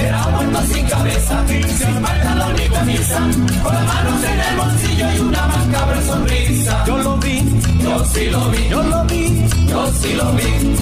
Era 0.00 0.28
muerto 0.28 0.60
sin 0.72 0.86
cabeza, 0.86 1.44
sin 1.48 2.02
pantalón 2.02 2.54
ni 2.56 2.68
camisa, 2.68 3.18
con 3.62 3.74
las 3.74 3.84
manos 3.84 4.24
en 4.24 4.40
el 4.40 4.56
bolsillo 4.56 5.12
y 5.12 5.18
una 5.20 5.46
macabra 5.46 6.02
sonrisa. 6.02 6.84
Yo 6.86 6.98
lo 6.98 7.16
vi, 7.18 7.42
yo 7.82 8.04
sí 8.04 8.26
lo 8.30 8.50
vi, 8.50 8.68
yo 8.68 8.82
lo 8.82 9.04
vi, 9.04 9.46
yo 9.68 9.92
sí 10.00 10.14
lo 10.14 10.32
vi. 10.32 10.78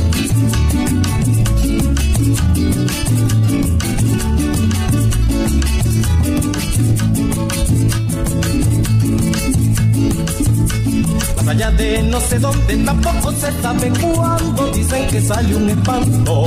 Más 11.36 11.48
allá 11.48 11.70
de 11.70 12.02
no 12.02 12.20
sé 12.20 12.38
dónde, 12.38 12.76
tampoco 12.84 13.32
se 13.32 13.62
sabe 13.62 13.90
cuándo, 14.00 14.72
dicen 14.72 15.06
que 15.08 15.20
sale 15.22 15.56
un 15.56 15.70
espanto. 15.70 16.46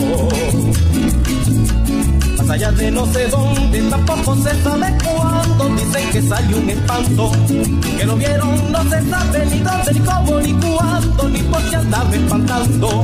Allá 2.49 2.71
de 2.71 2.89
no 2.89 3.05
sé 3.13 3.27
dónde, 3.27 3.79
tampoco 3.91 4.35
se 4.37 4.63
sabe 4.63 4.97
cuándo, 5.03 5.69
dicen 5.75 6.09
que 6.11 6.21
sale 6.23 6.55
un 6.55 6.69
espanto. 6.69 7.31
Que 7.95 8.05
lo 8.05 8.15
vieron, 8.15 8.71
no 8.71 8.83
se 8.89 9.07
sabe 9.07 9.45
ni 9.45 9.59
dónde, 9.59 9.93
ni 9.93 9.99
cómo, 9.99 10.39
ni 10.39 10.53
cuándo, 10.53 11.29
ni 11.29 11.39
por 11.43 11.61
qué 11.69 11.75
andaba 11.75 12.15
espantando. 12.15 13.03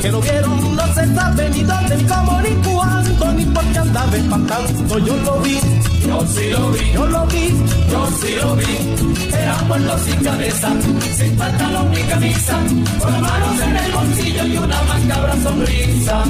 Que 0.00 0.12
lo 0.12 0.20
vieron, 0.20 0.76
no 0.76 0.86
se 0.94 1.14
sabe 1.14 1.50
ni 1.50 1.62
dónde, 1.64 1.96
ni 1.96 2.04
cómo, 2.04 2.40
ni 2.40 2.50
cuándo, 2.50 3.32
ni 3.32 3.44
por 3.46 3.64
qué 3.64 3.78
andaba 3.78 4.16
espantando. 4.16 4.98
Yo 4.98 5.16
lo 5.16 5.40
vi, 5.40 5.58
yo 6.06 6.26
sí 6.26 6.50
lo 6.50 6.70
vi, 6.70 6.92
yo 6.92 7.06
lo 7.06 7.26
vi, 7.26 7.48
yo 7.90 8.08
sí 8.20 8.34
lo 8.40 8.56
vi. 8.56 9.34
Era 9.34 9.56
muerto 9.66 9.98
sin 9.98 10.24
cabeza, 10.24 10.68
sin 11.16 11.36
pantalón 11.36 11.90
ni 11.90 12.02
camisa, 12.02 12.58
con 13.00 13.12
las 13.12 13.20
manos 13.20 13.60
en 13.60 13.76
el 13.76 13.92
bolsillo 13.92 14.46
y 14.46 14.56
una 14.56 14.82
macabra 14.82 15.34
sonrisa. 15.42 16.24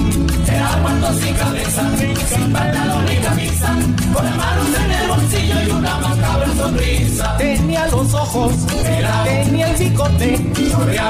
Era 0.46 0.76
muerto 0.82 1.12
sin 1.20 1.34
cabeza, 1.34 1.82
sin 2.28 2.52
pantalón 2.52 3.04
ni 3.06 3.16
camisa, 3.16 3.76
con 4.14 4.24
las 4.24 4.36
manos 4.36 4.68
en 4.84 4.90
el 4.92 5.08
bolsillo 5.08 5.54
y 5.66 5.70
una 5.70 5.98
macabra 5.98 6.48
sonrisa. 6.56 7.36
Tenía 7.38 7.86
los 7.88 8.14
ojos, 8.14 8.52
Pelao. 8.82 9.24
tenía 9.24 9.70
el 9.70 9.76
bigote, 9.76 10.38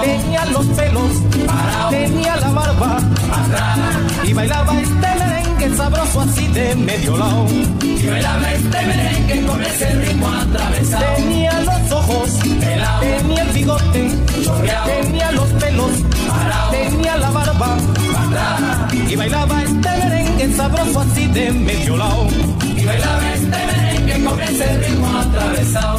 tenía 0.02 0.44
los 0.46 0.66
pelos, 0.66 1.12
Parao. 1.46 1.90
tenía 1.90 2.36
la 2.36 2.48
barba 2.50 2.96
Atrás, 2.96 3.78
y 4.24 4.32
bailaba 4.32 4.80
este 4.80 5.08
merengue 5.18 5.53
sabroso 5.72 6.20
así 6.20 6.46
de 6.48 6.74
medio 6.74 7.16
lado. 7.16 7.46
bailaba 8.10 8.52
este 8.52 8.86
merengue 8.86 9.46
con 9.46 9.62
ese 9.62 9.90
ritmo 9.94 10.28
atravesado. 10.28 11.14
Tenía 11.16 11.60
los 11.60 11.92
ojos, 11.92 12.30
Pelao. 12.60 13.00
tenía 13.00 13.42
el 13.42 13.48
bigote, 13.52 14.10
Chorreao. 14.44 14.86
tenía 14.86 15.32
los 15.32 15.48
pelos, 15.52 15.92
Parao. 16.28 16.70
tenía 16.70 17.16
la 17.16 17.30
barba 17.30 17.76
y 19.08 19.16
bailaba 19.16 19.62
este 19.62 19.88
merengue 19.88 20.56
sabroso 20.56 21.00
así 21.00 21.26
de 21.28 21.52
medio 21.52 21.96
lado. 21.96 22.28
y 22.76 22.84
bailaba 22.84 23.34
este 23.34 23.66
merengue 23.66 24.24
con 24.24 24.40
ese 24.42 24.78
ritmo 24.78 25.18
atravesado. 25.18 25.98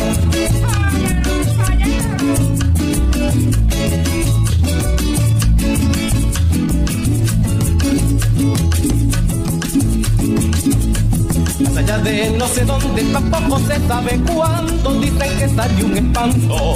Allá 11.85 11.97
de 11.99 12.31
no 12.31 12.47
sé 12.47 12.65
dónde, 12.65 13.03
tampoco 13.13 13.59
se 13.59 13.87
sabe 13.87 14.19
cuándo, 14.21 14.99
dicen 14.99 15.37
que 15.37 15.49
salió 15.49 15.85
un 15.85 15.97
espanto. 15.97 16.75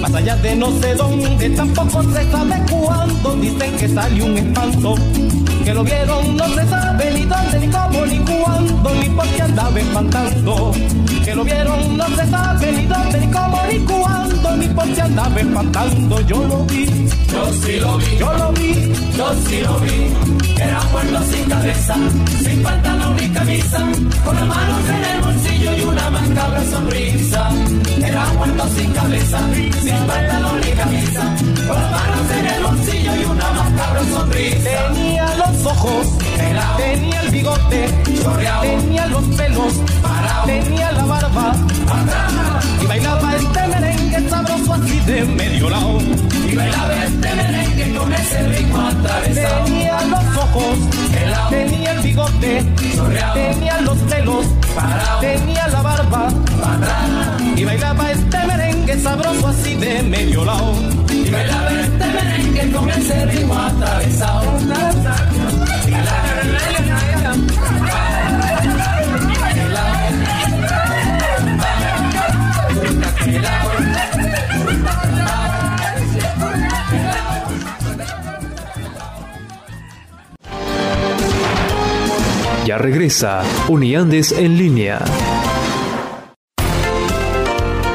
Más 0.00 0.14
allá 0.14 0.36
de 0.36 0.56
no 0.56 0.70
sé 0.80 0.94
dónde, 0.94 1.50
tampoco 1.50 2.02
se 2.02 2.30
sabe 2.30 2.62
cuándo, 2.70 3.36
dicen 3.36 3.76
que 3.78 3.88
salió 3.88 4.26
un 4.26 4.36
espanto. 4.36 4.94
Que 5.66 5.74
lo 5.74 5.82
vieron, 5.82 6.36
no 6.36 6.48
se 6.50 6.64
sabe 6.68 7.10
ni 7.12 7.22
dónde, 7.22 7.58
ni 7.58 7.66
cómo, 7.72 8.06
ni 8.06 8.18
cuándo, 8.18 8.94
ni 8.94 9.08
por 9.08 9.26
qué 9.26 9.42
andaba 9.42 9.80
espantando. 9.80 10.72
Que 11.24 11.34
lo 11.34 11.42
vieron, 11.42 11.96
no 11.96 12.06
se 12.06 12.30
sabe 12.30 12.70
ni 12.70 12.86
dónde, 12.86 13.18
ni 13.18 13.26
cómo, 13.32 13.62
ni 13.68 13.78
cuándo, 13.80 14.56
ni 14.58 14.68
por 14.68 14.88
qué 14.94 15.02
andaba 15.02 15.40
espantando. 15.40 16.20
Yo 16.20 16.36
lo 16.46 16.64
vi, 16.66 16.86
Yo 16.86 17.52
sí 17.52 17.80
lo 17.80 17.98
vi, 17.98 18.16
yo 18.16 18.32
lo 18.34 18.52
vi, 18.52 18.92
yo 19.16 19.34
sí 19.48 19.60
lo 19.62 19.78
vi. 19.80 20.36
Era 20.56 20.80
muerto 20.92 21.20
sin 21.32 21.44
cabeza, 21.50 21.96
sin 22.44 22.62
pantalón 22.62 23.16
ni 23.16 23.28
camisa, 23.28 23.78
con 24.24 24.36
las 24.36 24.46
manos 24.46 24.88
en 24.88 25.04
el 25.04 25.20
bolsillo 25.20 25.76
y 25.76 25.80
una 25.82 26.10
macabra 26.10 26.64
sonrisa. 26.64 27.50
Era 28.04 28.24
muerto 28.34 28.68
sin 28.76 28.92
cabeza, 28.92 29.38
sin 29.82 30.06
pantalón 30.06 30.60
ni 30.60 30.70
camisa, 30.70 31.22
con 31.66 31.82
las 31.82 31.90
manos 31.90 32.30
en 32.38 32.46
el 32.46 32.62
bolsillo 32.62 33.16
y 33.16 33.24
una 33.24 33.50
macabra 33.50 34.04
sonrisa. 34.04 34.70
tenía 34.94 35.34
los 35.34 35.55
ojos, 35.64 36.06
Pelao. 36.36 36.76
tenía 36.76 37.20
el 37.20 37.30
bigote, 37.30 37.88
Chorreao. 38.22 38.62
tenía 38.62 39.06
los 39.06 39.24
pelos, 39.36 39.72
Parao. 40.02 40.46
tenía 40.46 40.92
la 40.92 41.04
barba 41.04 41.50
Atrás, 41.50 42.64
y 42.82 42.86
bailaba 42.86 43.36
este 43.36 43.66
merengue 43.68 44.28
sabroso 44.30 44.72
así 44.74 45.00
de 45.00 45.24
medio 45.24 45.70
lado. 45.70 45.98
y 46.50 46.54
bailaba 46.56 47.04
este 47.04 47.34
merengue 47.34 47.94
con 47.96 48.12
ese 48.12 48.48
ritmo 48.48 48.80
atravesado. 48.80 49.64
Tenía 49.64 50.00
los 50.02 50.36
ojos, 50.36 50.78
Pelao. 51.12 51.48
tenía 51.50 51.92
el 51.92 52.00
bigote, 52.00 52.64
Chorreao. 52.94 53.34
tenía 53.34 53.80
los 53.80 53.98
pelos, 53.98 54.46
Parao. 54.74 55.20
tenía 55.20 55.68
la 55.68 55.82
barba 55.82 56.26
Atrás, 56.28 57.42
y 57.56 57.64
bailaba 57.64 58.10
este 58.10 58.46
merengue 58.46 58.98
sabroso 59.00 59.48
así 59.48 59.74
de 59.74 60.02
medio 60.02 60.44
lado. 60.44 60.74
Y 61.26 61.30
bailaba 61.30 61.70
este 61.72 62.06
merengue 62.06 62.72
con 62.72 62.90
ese 62.90 63.26
ritmo 63.26 63.54
atravesado. 63.54 64.56
Ya 82.64 82.78
regresa 82.78 83.42
Uniandes 83.68 84.32
en 84.32 84.58
línea. 84.58 84.98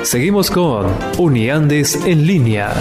Seguimos 0.04 0.50
con 0.50 0.88
Uniandes 1.18 1.96
en 2.06 2.26
línea. 2.26 2.74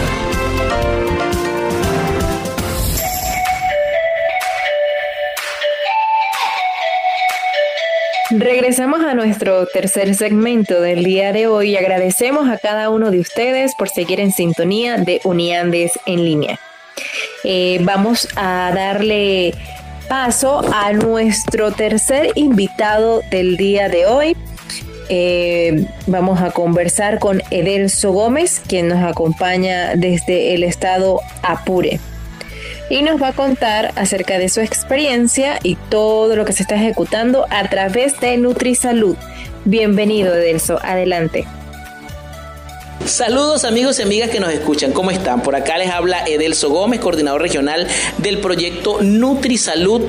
Regresamos 8.71 9.01
a 9.01 9.15
nuestro 9.15 9.67
tercer 9.67 10.15
segmento 10.15 10.81
del 10.81 11.03
día 11.03 11.33
de 11.33 11.49
hoy 11.49 11.71
y 11.71 11.77
agradecemos 11.77 12.49
a 12.49 12.57
cada 12.57 12.89
uno 12.89 13.11
de 13.11 13.19
ustedes 13.19 13.75
por 13.75 13.89
seguir 13.89 14.21
en 14.21 14.31
sintonía 14.31 14.97
de 14.97 15.21
Uniandes 15.25 15.99
en 16.07 16.25
línea. 16.25 16.61
Eh, 17.43 17.81
vamos 17.83 18.29
a 18.37 18.71
darle 18.73 19.55
paso 20.09 20.63
a 20.73 20.93
nuestro 20.93 21.73
tercer 21.73 22.31
invitado 22.37 23.23
del 23.33 23.57
día 23.57 23.89
de 23.89 24.07
hoy. 24.07 24.37
Eh, 25.09 25.87
vamos 26.07 26.41
a 26.41 26.53
conversar 26.53 27.19
con 27.19 27.43
Edelso 27.51 28.13
Gómez, 28.13 28.63
quien 28.65 28.87
nos 28.87 29.03
acompaña 29.03 29.97
desde 29.97 30.55
el 30.55 30.63
estado 30.63 31.19
Apure 31.43 31.99
y 32.91 33.03
nos 33.03 33.23
va 33.23 33.29
a 33.29 33.33
contar 33.33 33.93
acerca 33.97 34.39
de 34.39 34.51
su 34.51 34.61
experiencia 34.61 35.59
y 35.63 35.77
todo 35.77 36.37
lo 36.37 36.45
que 36.45 36.53
se 36.53 36.63
está 36.63 36.75
ejecutando 36.75 37.47
a 37.49 37.67
través 37.71 38.21
de 38.21 38.37
NutriSalud. 38.37 39.17
Bienvenido, 39.65 40.35
Edelso. 40.35 40.79
Adelante. 40.83 41.47
Saludos 43.07 43.65
amigos 43.65 43.99
y 43.99 44.03
amigas 44.03 44.29
que 44.29 44.41
nos 44.41 44.53
escuchan, 44.53 44.93
¿cómo 44.93 45.11
están? 45.11 45.43
Por 45.43 45.57
acá 45.57 45.79
les 45.79 45.91
habla 45.91 46.23
Edelso 46.27 46.69
Gómez, 46.69 47.01
coordinador 47.01 47.41
regional 47.41 47.89
del 48.19 48.39
proyecto 48.39 48.99
NutriSalud 49.01 50.03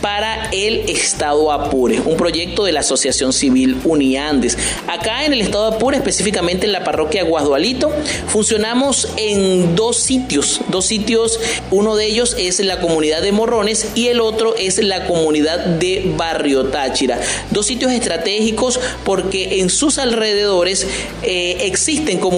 para 0.00 0.48
el 0.50 0.88
Estado 0.88 1.52
Apure, 1.52 2.00
un 2.00 2.16
proyecto 2.16 2.64
de 2.64 2.72
la 2.72 2.80
Asociación 2.80 3.34
Civil 3.34 3.76
Uniandes. 3.84 4.56
Acá 4.86 5.26
en 5.26 5.34
el 5.34 5.42
Estado 5.42 5.66
Apure, 5.66 5.98
específicamente 5.98 6.64
en 6.64 6.72
la 6.72 6.84
parroquia 6.84 7.22
Guasdualito, 7.22 7.92
funcionamos 8.28 9.08
en 9.18 9.76
dos 9.76 9.98
sitios, 9.98 10.62
dos 10.68 10.86
sitios, 10.86 11.38
uno 11.70 11.96
de 11.96 12.06
ellos 12.06 12.34
es 12.38 12.60
la 12.60 12.80
comunidad 12.80 13.20
de 13.20 13.30
Morrones 13.30 13.90
y 13.94 14.08
el 14.08 14.20
otro 14.20 14.56
es 14.56 14.82
la 14.82 15.06
comunidad 15.06 15.64
de 15.64 16.12
Barrio 16.16 16.66
Táchira. 16.66 17.20
Dos 17.50 17.66
sitios 17.66 17.92
estratégicos 17.92 18.80
porque 19.04 19.60
en 19.60 19.68
sus 19.68 19.98
alrededores 19.98 20.86
eh, 21.22 21.58
existen 21.60 22.18
comunidades 22.18 22.37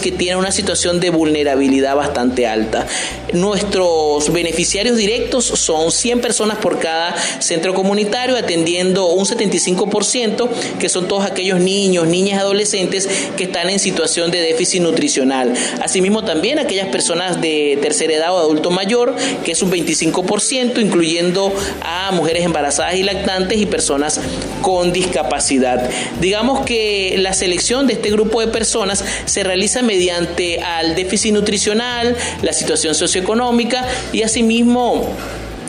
que 0.00 0.12
tienen 0.12 0.38
una 0.38 0.50
situación 0.50 0.98
de 0.98 1.10
vulnerabilidad 1.10 1.94
bastante 1.94 2.46
alta. 2.46 2.86
Nuestros 3.32 4.32
beneficiarios 4.32 4.96
directos 4.96 5.44
son 5.44 5.92
100 5.92 6.20
personas 6.20 6.58
por 6.58 6.78
cada 6.78 7.14
centro 7.38 7.74
comunitario, 7.74 8.36
atendiendo 8.36 9.08
un 9.08 9.26
75%, 9.26 10.48
que 10.78 10.88
son 10.88 11.06
todos 11.06 11.26
aquellos 11.26 11.60
niños, 11.60 12.06
niñas, 12.06 12.40
adolescentes 12.40 13.08
que 13.36 13.44
están 13.44 13.68
en 13.68 13.78
situación 13.78 14.30
de 14.30 14.40
déficit 14.40 14.80
nutricional. 14.80 15.52
Asimismo, 15.82 16.24
también 16.24 16.58
aquellas 16.58 16.88
personas 16.88 17.40
de 17.40 17.78
tercera 17.82 18.14
edad 18.14 18.34
o 18.34 18.38
adulto 18.38 18.70
mayor, 18.70 19.14
que 19.44 19.52
es 19.52 19.62
un 19.62 19.70
25%, 19.70 20.80
incluyendo 20.80 21.52
a 21.82 22.10
mujeres 22.12 22.44
embarazadas 22.44 22.94
y 22.94 23.02
lactantes 23.02 23.58
y 23.58 23.66
personas 23.66 24.20
con 24.62 24.92
discapacidad. 24.92 25.88
Digamos 26.20 26.64
que 26.64 27.16
la 27.18 27.34
selección 27.34 27.86
de 27.86 27.94
este 27.94 28.10
grupo 28.10 28.40
de 28.40 28.48
personas 28.48 29.04
se 29.26 29.44
realiza 29.44 29.82
mediante 29.82 30.60
al 30.60 30.94
déficit 30.94 31.32
nutricional, 31.32 32.16
la 32.42 32.52
situación 32.52 32.94
socioeconómica 32.94 33.86
y 34.12 34.22
asimismo 34.22 35.14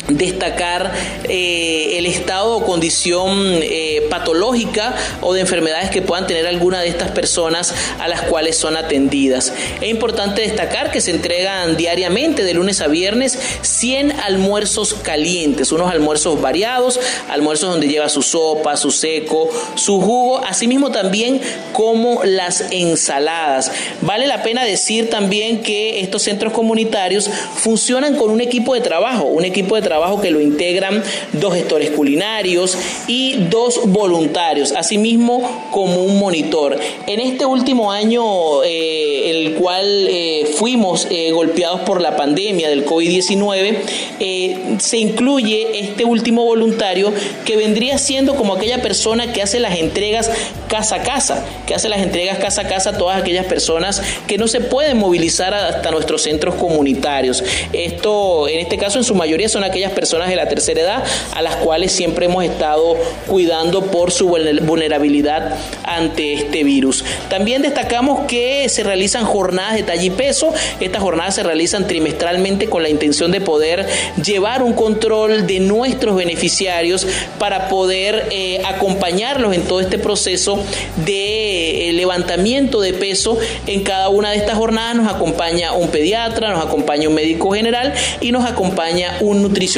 destacar 0.08 0.93
eh, 1.26 1.98
el 1.98 2.06
estado 2.06 2.58
o 2.58 2.65
condición 2.65 3.60
eh, 3.62 4.08
patológica 4.10 4.96
o 5.22 5.34
de 5.34 5.41
enfermedades 5.41 5.89
que 5.89 6.02
puedan 6.02 6.28
tener 6.28 6.48
alguna 6.48 6.80
de 6.80 6.88
estas 6.88 7.12
personas 7.12 7.74
a 8.00 8.08
las 8.08 8.22
cuales 8.22 8.58
son 8.58 8.78
atendidas. 8.78 9.54
Es 9.82 9.89
importante 9.89 10.41
destacar 10.41 10.91
que 10.91 11.02
se 11.02 11.12
entregan 11.12 11.76
diariamente 11.76 12.43
de 12.43 12.54
lunes 12.54 12.82
a 12.82 12.88
viernes 12.88 13.38
100 13.62 14.20
almuerzos 14.22 14.93
calientes, 14.93 15.72
unos 15.72 15.91
almuerzos 15.91 16.41
variados, 16.41 17.00
almuerzos 17.30 17.72
donde 17.72 17.88
lleva 17.88 18.10
su 18.10 18.22
sopa, 18.22 18.78
su 18.78 18.91
seco, 18.91 19.50
su 19.76 20.00
jugo, 20.00 20.43
asimismo 20.46 20.91
también 20.91 21.41
como 21.74 22.24
las 22.24 22.65
ensaladas. 22.72 23.72
Vale 24.02 24.28
la 24.28 24.41
pena 24.41 24.63
decir 24.63 25.10
también 25.10 25.62
que 25.62 26.00
estos 26.00 26.24
centros 26.24 26.54
comunitarios 26.54 27.30
funcionan 27.56 28.15
con 28.15 28.32
un 28.32 28.41
equipo 28.41 28.74
de 28.74 28.82
trabajo, 28.82 29.26
un 29.26 29.43
equipo 29.43 29.76
de 29.76 29.82
trabajo 29.82 29.96
trabajo 29.97 30.21
que 30.21 30.29
lo 30.29 30.39
integran 30.39 31.03
dos 31.33 31.55
gestores 31.55 31.89
culinarios 31.89 32.77
y 33.07 33.47
dos 33.49 33.81
voluntarios, 33.86 34.71
asimismo 34.73 35.69
como 35.71 36.03
un 36.03 36.19
monitor. 36.19 36.77
En 37.07 37.19
este 37.19 37.47
último 37.47 37.91
año, 37.91 38.63
eh, 38.63 39.31
el 39.31 39.55
cual 39.55 40.07
eh, 40.07 40.45
fuimos 40.55 41.07
eh, 41.10 41.31
golpeados 41.31 41.81
por 41.81 41.99
la 41.99 42.15
pandemia 42.15 42.69
del 42.69 42.86
COVID-19, 42.86 44.77
se 44.79 44.97
incluye 44.97 45.79
este 45.79 46.05
último 46.05 46.45
voluntario 46.45 47.12
que 47.43 47.57
vendría 47.57 47.97
siendo 47.97 48.36
como 48.36 48.53
aquella 48.53 48.83
persona 48.83 49.33
que 49.33 49.41
hace 49.41 49.60
las 49.60 49.79
entregas 49.79 50.29
casa 50.67 50.97
a 50.97 51.01
casa, 51.01 51.43
que 51.65 51.73
hace 51.73 51.89
las 51.89 52.01
entregas 52.01 52.38
casa 52.38 52.62
a 52.62 52.67
casa 52.67 52.91
a 52.91 52.97
todas 52.97 53.19
aquellas 53.19 53.45
personas 53.45 54.01
que 54.27 54.38
no 54.38 54.47
se 54.47 54.62
pueden 54.62 54.97
movilizar 54.97 55.53
hasta 55.55 55.89
nuestros 55.89 56.21
centros 56.21 56.55
comunitarios. 56.55 57.43
Esto, 57.73 58.47
en 58.47 58.60
este 58.60 58.77
caso, 58.77 58.99
en 58.99 59.03
su 59.03 59.15
mayoría 59.15 59.49
son 59.49 59.63
aquellas 59.63 59.87
personas 59.91 60.30
de 60.30 60.36
la 60.36 60.47
tercera 60.47 60.82
edad 60.82 61.04
a 61.34 61.41
las 61.41 61.56
cuales 61.58 61.91
siempre 61.91 62.26
hemos 62.26 62.43
estado 62.43 62.95
cuidando 63.28 63.86
por 63.86 64.12
su 64.12 64.28
vulnerabilidad 64.28 65.58
ante 65.84 66.34
este 66.34 66.63
virus. 66.63 67.04
También 67.30 67.62
destacamos 67.62 68.26
que 68.28 68.67
se 68.69 68.84
realizan 68.84 69.26
jornadas 69.26 69.76
de 69.76 69.84
talla 69.84 70.04
y 70.04 70.10
peso. 70.10 70.54
Estas 70.80 71.02
jornadas 71.02 71.36
se 71.36 71.43
realizan 71.43 71.88
trimestralmente 71.88 72.67
con 72.67 72.84
la 72.84 72.89
intención 72.89 73.32
de 73.32 73.41
poder 73.41 73.88
llevar 74.23 74.63
un 74.63 74.73
control 74.73 75.47
de 75.47 75.60
nuestros 75.60 76.15
beneficiarios 76.15 77.08
para 77.39 77.69
poder 77.69 78.28
eh, 78.32 78.62
acompañarlos 78.65 79.54
en 79.54 79.63
todo 79.63 79.80
este 79.80 79.97
proceso 79.97 80.63
de 81.06 81.89
eh, 81.89 81.93
levantamiento 81.93 82.82
de 82.82 82.93
peso. 82.93 83.38
En 83.65 83.84
cada 83.84 84.10
una 84.10 84.32
de 84.32 84.38
estas 84.38 84.58
jornadas 84.58 84.95
nos 84.95 85.13
acompaña 85.13 85.73
un 85.73 85.89
pediatra, 85.89 86.52
nos 86.52 86.65
acompaña 86.65 87.10
un 87.10 87.15
médico 87.15 87.52
general 87.52 87.93
y 88.21 88.32
nos 88.32 88.45
acompaña 88.45 89.17
un 89.21 89.41
nutricionista 89.41 89.76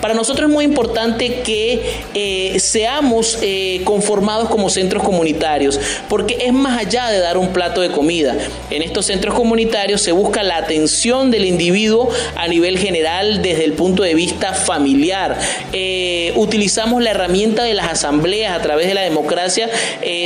para 0.00 0.14
nosotros 0.14 0.48
es 0.48 0.54
muy 0.54 0.64
importante 0.64 1.40
que 1.40 1.82
eh, 2.12 2.58
seamos 2.60 3.38
eh, 3.40 3.80
conformados 3.84 4.48
como 4.48 4.68
centros 4.68 5.02
comunitarios, 5.02 5.80
porque 6.08 6.36
es 6.40 6.52
más 6.52 6.78
allá 6.78 7.08
de 7.08 7.18
dar 7.20 7.38
un 7.38 7.48
plato 7.48 7.80
de 7.80 7.90
comida. 7.90 8.36
En 8.70 8.82
estos 8.82 9.06
centros 9.06 9.34
comunitarios 9.34 10.02
se 10.02 10.12
busca 10.12 10.42
la 10.42 10.56
atención 10.56 11.30
del 11.30 11.46
individuo 11.46 12.10
a 12.36 12.48
nivel 12.48 12.78
general 12.78 13.40
desde 13.40 13.64
el 13.64 13.72
punto 13.72 14.02
de 14.02 14.14
vista 14.14 14.52
familiar. 14.52 15.38
Eh, 15.72 16.32
utilizamos 16.36 17.02
la 17.02 17.10
herramienta 17.10 17.64
de 17.64 17.74
las 17.74 17.88
asambleas 17.88 18.58
a 18.58 18.62
través 18.62 18.86
de 18.86 18.94
la 18.94 19.02
democracia. 19.02 19.70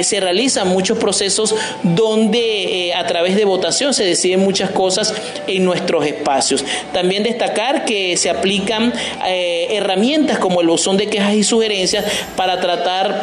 se 0.03 0.21
realizan 0.21 0.69
muchos 0.69 0.99
procesos 0.99 1.55
donde 1.83 2.93
a 2.97 3.07
través 3.07 3.37
de 3.37 3.45
votación 3.45 3.95
se 3.95 4.05
deciden 4.05 4.41
muchas 4.41 4.71
cosas 4.71 5.15
en 5.47 5.65
nuestros 5.65 6.05
espacios. 6.07 6.65
También 6.93 7.23
destacar 7.23 7.85
que 7.85 8.17
se 8.17 8.31
aplican 8.31 8.88
eh, 9.27 9.69
herramientas 9.71 10.39
como 10.39 10.61
el 10.61 10.67
buzón 10.69 10.97
de 10.97 11.09
quejas 11.09 11.35
y 11.35 11.43
sugerencias 11.43 12.05
para 12.37 12.61
tratar 12.61 13.23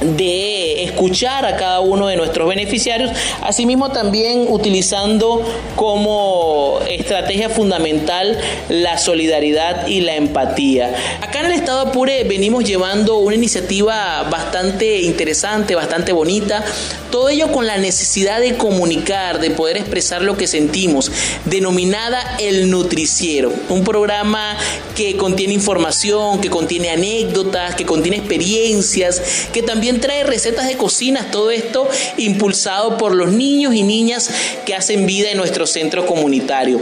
de 0.00 0.84
escuchar 0.84 1.44
a 1.44 1.56
cada 1.56 1.80
uno 1.80 2.06
de 2.06 2.16
nuestros 2.16 2.48
beneficiarios, 2.48 3.10
asimismo 3.42 3.90
también 3.90 4.46
utilizando 4.48 5.42
como 5.76 6.80
estrategia 6.88 7.50
fundamental 7.50 8.38
la 8.68 8.98
solidaridad 8.98 9.86
y 9.86 10.00
la 10.00 10.16
empatía. 10.16 10.94
Acá 11.20 11.40
en 11.40 11.46
el 11.46 11.52
Estado 11.52 11.80
Apure 11.80 12.24
venimos 12.24 12.64
llevando 12.64 13.18
una 13.18 13.34
iniciativa 13.34 14.22
bastante 14.30 15.00
interesante, 15.00 15.74
bastante 15.74 16.12
bonita, 16.12 16.64
todo 17.10 17.28
ello 17.28 17.50
con 17.50 17.66
la 17.66 17.76
necesidad 17.76 18.40
de 18.40 18.56
comunicar, 18.56 19.40
de 19.40 19.50
poder 19.50 19.76
expresar 19.76 20.22
lo 20.22 20.36
que 20.36 20.46
sentimos, 20.46 21.10
denominada 21.44 22.36
El 22.38 22.70
Nutriciero, 22.70 23.52
un 23.68 23.84
programa 23.84 24.56
que 24.96 25.16
contiene 25.16 25.54
información, 25.54 26.40
que 26.40 26.50
contiene 26.50 26.90
anécdotas, 26.90 27.74
que 27.74 27.84
contiene 27.84 28.18
experiencias, 28.18 29.48
que 29.52 29.62
también 29.62 29.89
trae 29.98 30.22
recetas 30.22 30.68
de 30.68 30.76
cocina, 30.76 31.30
todo 31.32 31.50
esto 31.50 31.88
impulsado 32.16 32.96
por 32.98 33.14
los 33.14 33.32
niños 33.32 33.74
y 33.74 33.82
niñas 33.82 34.30
que 34.64 34.74
hacen 34.74 35.06
vida 35.06 35.30
en 35.30 35.38
nuestro 35.38 35.66
centro 35.66 36.06
comunitario. 36.06 36.80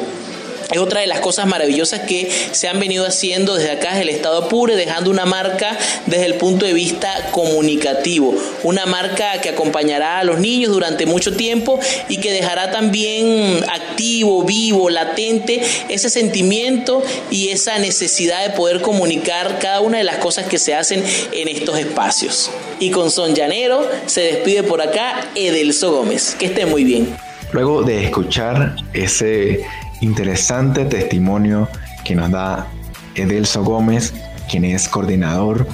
es 0.70 0.78
otra 0.78 1.00
de 1.00 1.06
las 1.06 1.20
cosas 1.20 1.46
maravillosas 1.46 2.00
que 2.00 2.30
se 2.52 2.68
han 2.68 2.78
venido 2.78 3.06
haciendo 3.06 3.54
desde 3.54 3.70
acá, 3.70 3.90
desde 3.90 4.02
el 4.02 4.08
Estado 4.10 4.36
Apure, 4.44 4.76
dejando 4.76 5.10
una 5.10 5.24
marca 5.24 5.78
desde 6.04 6.26
el 6.26 6.34
punto 6.34 6.66
de 6.66 6.74
vista 6.74 7.30
comunicativo, 7.30 8.34
una 8.64 8.84
marca 8.84 9.40
que 9.40 9.48
acompañará 9.48 10.18
a 10.18 10.24
los 10.24 10.40
niños 10.40 10.70
durante 10.70 11.06
mucho 11.06 11.34
tiempo 11.34 11.80
y 12.08 12.18
que 12.18 12.32
dejará 12.32 12.70
también 12.70 13.64
activo, 13.70 14.44
vivo, 14.44 14.90
latente 14.90 15.62
ese 15.88 16.10
sentimiento 16.10 17.02
y 17.30 17.48
esa 17.48 17.78
necesidad 17.78 18.46
de 18.46 18.50
poder 18.50 18.82
comunicar 18.82 19.58
cada 19.58 19.80
una 19.80 19.96
de 19.96 20.04
las 20.04 20.18
cosas 20.18 20.46
que 20.46 20.58
se 20.58 20.74
hacen 20.74 21.02
en 21.32 21.48
estos 21.48 21.78
espacios. 21.78 22.50
Y 22.80 22.90
con 22.90 23.10
Son 23.10 23.34
Llanero 23.34 23.88
se 24.06 24.20
despide 24.20 24.62
por 24.62 24.80
acá 24.80 25.30
Edelso 25.34 25.92
Gómez. 25.92 26.36
Que 26.38 26.46
esté 26.46 26.66
muy 26.66 26.84
bien. 26.84 27.08
Luego 27.52 27.82
de 27.82 28.04
escuchar 28.04 28.76
ese 28.92 29.64
interesante 30.00 30.84
testimonio 30.84 31.68
que 32.04 32.14
nos 32.14 32.30
da 32.30 32.68
Edelso 33.14 33.64
Gómez, 33.64 34.12
quien 34.50 34.64
es 34.64 34.88
coordinador 34.88 35.66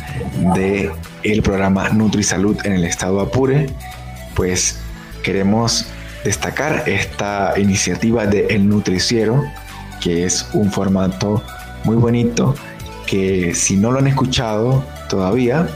de 0.54 0.90
el 1.22 1.42
programa 1.42 1.90
NutriSalud 1.90 2.64
en 2.64 2.72
el 2.72 2.84
estado 2.84 3.20
Apure, 3.20 3.66
pues 4.34 4.78
queremos 5.22 5.86
destacar 6.24 6.84
esta 6.86 7.54
iniciativa 7.58 8.26
de 8.26 8.46
El 8.46 8.68
Nutriciero, 8.68 9.44
que 10.00 10.24
es 10.24 10.46
un 10.54 10.72
formato 10.72 11.42
muy 11.84 11.96
bonito 11.96 12.54
que 13.06 13.54
si 13.54 13.76
no 13.76 13.92
lo 13.92 13.98
han 13.98 14.06
escuchado 14.06 14.84
todavía, 15.08 15.68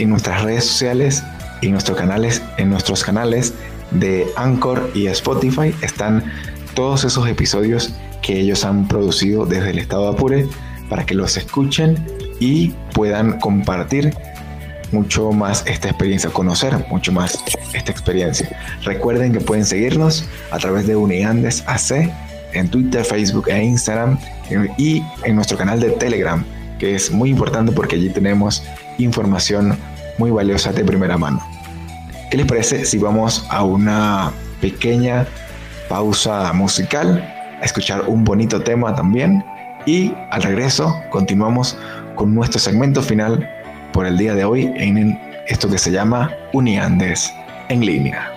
en 0.00 0.10
nuestras 0.10 0.42
redes 0.42 0.64
sociales 0.64 1.22
y 1.60 1.68
nuestros 1.68 1.98
canales, 1.98 2.42
en 2.56 2.70
nuestros 2.70 3.04
canales 3.04 3.54
de 3.90 4.26
Anchor 4.36 4.90
y 4.94 5.06
Spotify 5.06 5.74
están 5.82 6.24
todos 6.74 7.04
esos 7.04 7.28
episodios 7.28 7.92
que 8.22 8.40
ellos 8.40 8.64
han 8.64 8.88
producido 8.88 9.46
desde 9.46 9.70
el 9.70 9.78
estado 9.78 10.04
de 10.04 10.16
Apure 10.16 10.48
para 10.88 11.04
que 11.04 11.14
los 11.14 11.36
escuchen 11.36 12.04
y 12.38 12.68
puedan 12.94 13.38
compartir 13.40 14.14
mucho 14.92 15.30
más 15.32 15.64
esta 15.66 15.88
experiencia, 15.88 16.30
conocer 16.30 16.86
mucho 16.90 17.12
más 17.12 17.38
esta 17.74 17.92
experiencia. 17.92 18.58
Recuerden 18.82 19.32
que 19.32 19.40
pueden 19.40 19.64
seguirnos 19.64 20.24
a 20.50 20.58
través 20.58 20.86
de 20.86 20.96
Uniandes 20.96 21.62
AC 21.66 22.10
en 22.52 22.68
Twitter, 22.68 23.04
Facebook 23.04 23.48
e 23.48 23.62
Instagram 23.62 24.18
y 24.78 25.02
en 25.24 25.36
nuestro 25.36 25.56
canal 25.56 25.78
de 25.78 25.90
Telegram, 25.90 26.44
que 26.78 26.94
es 26.94 27.10
muy 27.10 27.30
importante 27.30 27.70
porque 27.70 27.96
allí 27.96 28.08
tenemos 28.08 28.64
información 28.98 29.78
muy 30.20 30.30
valiosa 30.30 30.70
de 30.70 30.84
primera 30.84 31.16
mano. 31.16 31.40
¿Qué 32.30 32.36
les 32.36 32.46
parece 32.46 32.84
si 32.84 32.98
vamos 32.98 33.46
a 33.48 33.64
una 33.64 34.30
pequeña 34.60 35.26
pausa 35.88 36.52
musical, 36.52 37.24
a 37.60 37.64
escuchar 37.64 38.02
un 38.06 38.22
bonito 38.22 38.60
tema 38.60 38.94
también 38.94 39.42
y 39.86 40.12
al 40.30 40.42
regreso 40.42 40.94
continuamos 41.08 41.78
con 42.16 42.34
nuestro 42.34 42.60
segmento 42.60 43.00
final 43.00 43.48
por 43.94 44.04
el 44.04 44.18
día 44.18 44.34
de 44.34 44.44
hoy 44.44 44.70
en 44.76 45.18
esto 45.48 45.70
que 45.70 45.78
se 45.78 45.90
llama 45.90 46.30
Uniandes 46.52 47.32
en 47.70 47.80
línea. 47.80 48.29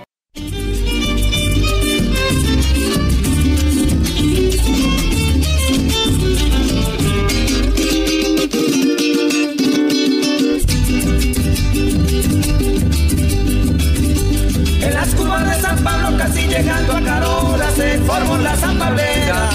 Formó 18.34 18.44
la 18.44 18.56
zapablera. 18.56 19.50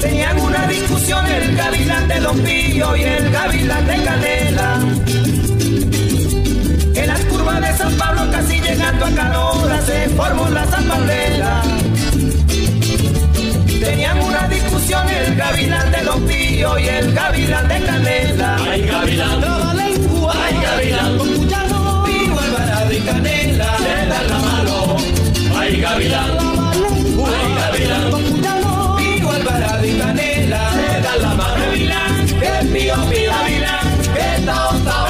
Tenían 0.00 0.40
una 0.40 0.66
discusión 0.66 1.26
el 1.26 1.56
gavilán 1.56 2.08
de 2.08 2.20
Don 2.20 2.38
Pío 2.40 2.96
y 2.96 3.02
el 3.02 3.30
gavilán 3.30 3.86
de 3.86 4.02
Canela. 4.02 4.80
En 6.94 7.06
las 7.06 7.20
curvas 7.24 7.60
de 7.60 7.76
San 7.76 7.92
Pablo 7.94 8.30
casi 8.30 8.60
llegando 8.60 9.04
a 9.06 9.10
Carola 9.10 9.80
se 9.82 10.08
formó 10.10 10.48
la 10.48 10.64
zapablera. 10.66 11.62
Tenían 13.80 14.20
una 14.22 14.48
discusión 14.48 15.08
el 15.08 15.36
gavilán 15.36 15.90
de 15.90 16.02
Don 16.02 16.22
Pío 16.26 16.78
y 16.78 16.88
el 16.88 17.12
gavilán 17.12 17.68
de 17.68 17.80
Canela. 17.80 18.56
Ay, 18.70 18.82
gavilán, 18.82 19.40
lengua, 19.76 20.34
ay, 20.34 20.54
gavilán, 20.62 21.18
con 21.18 21.28
Cuyano, 21.34 22.04
Pío, 22.04 22.38
Alvarado 22.38 22.92
y 22.92 23.00
Canela, 23.00 23.78
le 23.80 24.08
dan 24.08 24.28
la 24.28 24.38
mano. 24.38 24.96
Ay, 25.56 25.80
gavilán, 25.80 26.33
pío, 32.94 33.10
pío, 33.10 33.30
gavilán, 33.30 33.86
que 34.14 34.42
tao, 34.44 34.72
tao, 34.84 35.06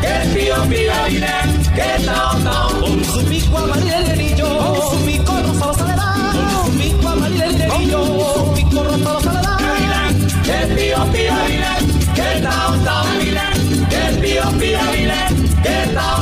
que 0.00 0.14
pío, 0.34 0.56
pío, 0.68 0.92
gavilán, 0.92 1.48
que 1.74 2.04
tao, 2.04 2.38
tao. 2.40 2.80
Con 2.80 3.04
su 3.04 3.24
pico 3.24 3.58
amarillo. 3.58 3.96
El 3.96 4.04
nerillo, 4.08 4.58
con 4.58 4.90
su 4.90 5.04
pico 5.06 5.32
rosado 5.42 5.74
soledad, 5.74 6.32
con 6.32 6.46
su 6.64 6.78
pico 6.78 7.08
amarillo. 7.08 7.44
El 7.44 7.58
rosado 8.72 9.20
soledad. 9.20 9.58
Gavilán, 9.60 10.14
que 10.44 10.58
pío, 10.74 11.00
pío, 11.12 11.30
gavilán, 11.36 11.82
que 12.14 12.28
tao, 12.42 12.72
tao, 12.84 13.06
que 13.90 14.20
pío, 14.20 14.44
pío, 14.58 14.78
gavilán, 14.78 15.32
que 15.62 15.76
tao. 15.94 16.13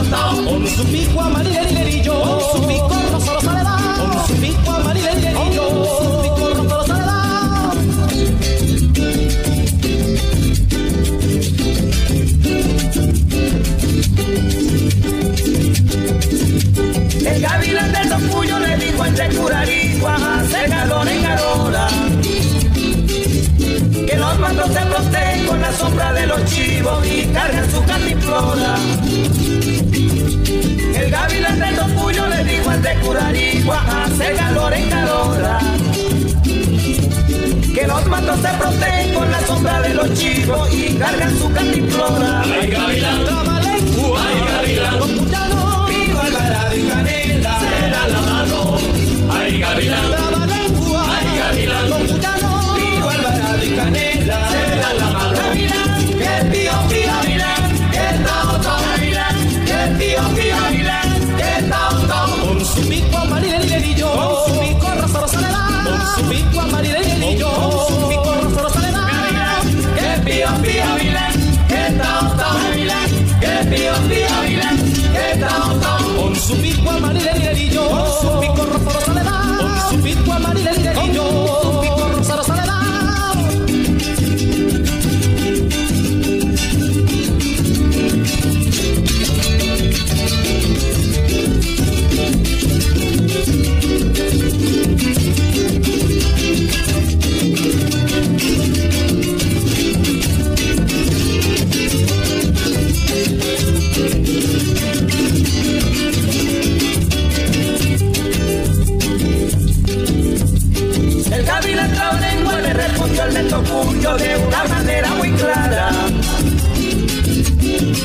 Los 26.38 26.44
chivos 26.50 27.06
y 27.06 27.26
cargan 27.26 27.70
su 27.70 27.84
cantiflora. 27.84 28.76
El 30.94 31.10
gavilán 31.10 31.58
del 31.58 31.76
Tocuyo 31.76 32.26
le 32.26 32.44
dijo 32.44 32.72
entre 32.72 32.94
Curarigua, 33.00 34.04
hace 34.04 34.32
calor 34.32 34.72
en 34.72 34.88
Carola. 34.88 35.58
Que 37.74 37.86
los 37.86 38.06
mandos 38.06 38.38
se 38.40 38.48
protegen 38.48 39.14
con 39.14 39.30
la 39.30 39.40
sombra 39.46 39.80
de 39.80 39.94
los 39.94 40.14
chivos 40.14 40.72
y 40.72 40.94
cargan 40.94 41.38
su 41.38 41.52
cantiflora. 41.52 42.42
Ay, 42.42 42.70
gavilán, 42.70 43.24
trabalengua, 43.24 44.20
ay, 44.22 44.52
gavilán, 44.52 44.98
con 44.98 45.18
Cuyano, 45.18 45.86
Pío, 45.86 46.20
Alvarado 46.20 46.76
y 46.76 46.82
Canela. 46.88 47.58
le 47.60 47.90
dan 47.90 48.12
la 48.12 48.20
mano. 48.20 48.78
Ay, 49.32 49.58
gavilán, 49.58 50.10
trabalengua, 50.10 51.06
ay, 51.08 51.38
gavilán, 51.38 51.90
con 51.90 52.06
Cuyano, 52.06 52.76
Pío, 52.76 53.08
Alvarado 53.10 53.64
y 53.64 53.70
Canela. 53.76 54.11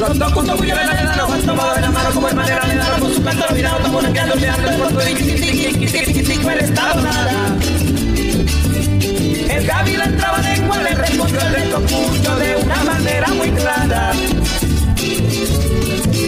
Los 0.07 0.19
dos 0.19 0.61
le 0.61 0.73
dan 0.73 1.17
los 1.17 1.29
han 1.31 1.41
tomado 1.41 1.75
de 1.75 1.81
la 1.81 1.91
mano 1.91 2.09
como 2.11 2.27
hermanera 2.29 2.65
le 2.65 2.75
dan 2.75 2.99
con 2.99 3.13
su 3.13 3.21
canto 3.21 3.53
mirado 3.53 3.83
como 3.83 3.99
enviado 3.99 4.35
mirando 4.37 4.69
el 4.69 4.75
puerto 4.77 4.99
de 4.99 5.11
el 5.11 6.59
estado 6.59 7.01
nada. 7.01 7.57
Gaby 9.67 9.97
la 9.97 10.05
entraba 10.05 10.37
lengua 10.39 10.77
le 10.77 10.95
respondió 10.95 11.41
el 11.41 11.53
resto 11.53 12.35
de 12.37 12.55
una 12.55 12.83
manera 12.83 13.27
muy 13.33 13.51
clara. 13.51 14.13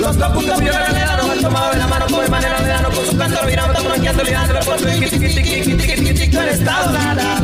Los 0.02 0.18
dos 0.18 0.32
puntos 0.34 0.60
violan 0.60 0.96
el 0.98 1.10
ano, 1.10 1.32
han 1.32 1.40
tomado 1.40 1.72
de 1.72 1.78
la 1.78 1.88
mano 1.88 2.08
por 2.08 2.30
manera 2.30 2.60
de 2.62 2.72
ano, 2.74 2.90
con 2.90 3.06
su 3.06 3.18
canto 3.18 3.46
virando, 3.46 3.74
está 3.74 3.88
bronqueando, 3.88 4.24
liderando 4.24 4.60
el 4.60 5.00
tiki 5.00 5.20
tiki 5.20 6.14
tiki 6.14 6.38
el 6.38 6.50
estado 6.50 6.92
nada. 6.92 7.39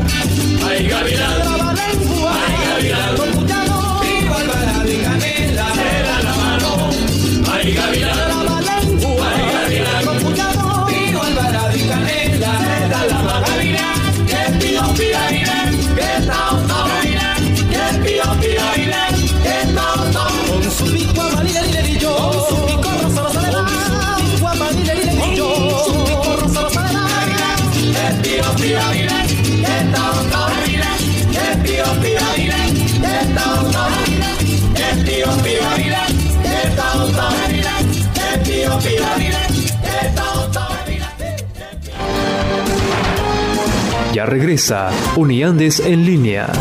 Regresa 44.26 44.90
Uniandes 45.16 45.80
en 45.80 46.04
línea. 46.04 46.52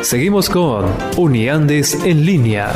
Seguimos 0.00 0.48
con 0.48 0.86
Uniandes 1.18 2.02
en 2.02 2.24
línea. 2.24 2.72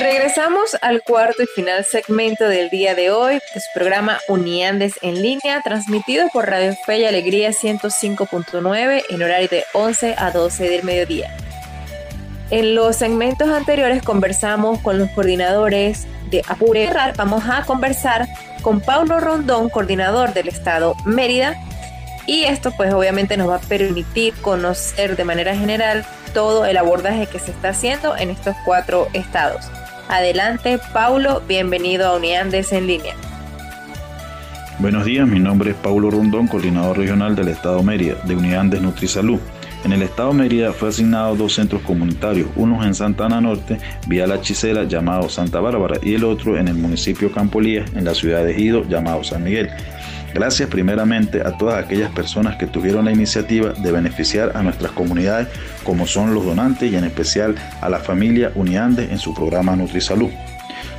Regresamos 0.00 0.76
al 0.82 1.02
cuarto 1.02 1.44
y 1.44 1.46
final 1.54 1.84
segmento 1.84 2.48
del 2.48 2.68
día 2.70 2.96
de 2.96 3.12
hoy 3.12 3.34
de 3.34 3.60
su 3.60 3.68
programa 3.72 4.18
Uniandes 4.26 4.94
en 5.00 5.22
línea, 5.22 5.62
transmitido 5.62 6.26
por 6.32 6.46
Radio 6.46 6.74
Fe 6.84 6.98
y 6.98 7.04
Alegría 7.04 7.50
105.9 7.50 9.04
en 9.10 9.22
horario 9.22 9.48
de 9.48 9.64
11 9.74 10.16
a 10.18 10.32
12 10.32 10.68
del 10.70 10.82
mediodía. 10.82 11.45
En 12.50 12.76
los 12.76 12.94
segmentos 12.94 13.48
anteriores 13.48 14.02
conversamos 14.02 14.78
con 14.80 14.98
los 14.98 15.10
coordinadores 15.10 16.06
de 16.30 16.42
Apure. 16.46 16.88
Vamos 17.16 17.42
a 17.48 17.64
conversar 17.64 18.28
con 18.62 18.80
Paulo 18.80 19.18
Rondón, 19.18 19.68
coordinador 19.68 20.32
del 20.32 20.46
Estado 20.48 20.94
Mérida, 21.04 21.56
y 22.26 22.44
esto 22.44 22.72
pues 22.76 22.92
obviamente 22.92 23.36
nos 23.36 23.48
va 23.48 23.56
a 23.56 23.60
permitir 23.60 24.32
conocer 24.34 25.16
de 25.16 25.24
manera 25.24 25.56
general 25.56 26.04
todo 26.34 26.66
el 26.66 26.76
abordaje 26.76 27.26
que 27.26 27.40
se 27.40 27.50
está 27.50 27.70
haciendo 27.70 28.16
en 28.16 28.30
estos 28.30 28.54
cuatro 28.64 29.08
estados. 29.12 29.68
Adelante, 30.08 30.78
Paulo, 30.92 31.42
bienvenido 31.48 32.06
a 32.06 32.16
Uniandes 32.16 32.72
en 32.72 32.86
línea. 32.86 33.14
Buenos 34.78 35.04
días, 35.04 35.26
mi 35.26 35.40
nombre 35.40 35.70
es 35.70 35.76
Paulo 35.76 36.10
Rondón, 36.10 36.46
coordinador 36.46 36.98
regional 36.98 37.34
del 37.34 37.48
Estado 37.48 37.82
Mérida, 37.82 38.16
de 38.24 38.36
Uniandes 38.36 38.82
Nutrisalud. 38.82 39.40
En 39.84 39.92
el 39.92 40.02
Estado 40.02 40.32
Mérida 40.32 40.72
fue 40.72 40.88
asignado 40.88 41.36
dos 41.36 41.54
centros 41.54 41.82
comunitarios, 41.82 42.48
uno 42.56 42.84
en 42.84 42.94
Santana 42.94 43.40
Norte, 43.40 43.78
vía 44.08 44.26
La 44.26 44.40
Chisela, 44.40 44.84
llamado 44.84 45.28
Santa 45.28 45.60
Bárbara, 45.60 45.98
y 46.02 46.14
el 46.14 46.24
otro 46.24 46.56
en 46.56 46.66
el 46.66 46.74
municipio 46.74 47.30
Campolía, 47.30 47.84
en 47.94 48.04
la 48.04 48.14
ciudad 48.14 48.44
de 48.44 48.52
Ejido, 48.52 48.84
llamado 48.88 49.22
San 49.22 49.44
Miguel. 49.44 49.70
Gracias 50.34 50.68
primeramente 50.68 51.40
a 51.40 51.56
todas 51.56 51.82
aquellas 51.82 52.10
personas 52.10 52.56
que 52.56 52.66
tuvieron 52.66 53.04
la 53.06 53.12
iniciativa 53.12 53.70
de 53.70 53.92
beneficiar 53.92 54.52
a 54.54 54.62
nuestras 54.62 54.92
comunidades, 54.92 55.48
como 55.84 56.06
son 56.06 56.34
los 56.34 56.44
donantes 56.44 56.92
y 56.92 56.96
en 56.96 57.04
especial 57.04 57.54
a 57.80 57.88
la 57.88 58.00
familia 58.00 58.52
Uniandes 58.54 59.10
en 59.10 59.18
su 59.18 59.32
programa 59.32 59.76
NutriSalud. 59.76 60.30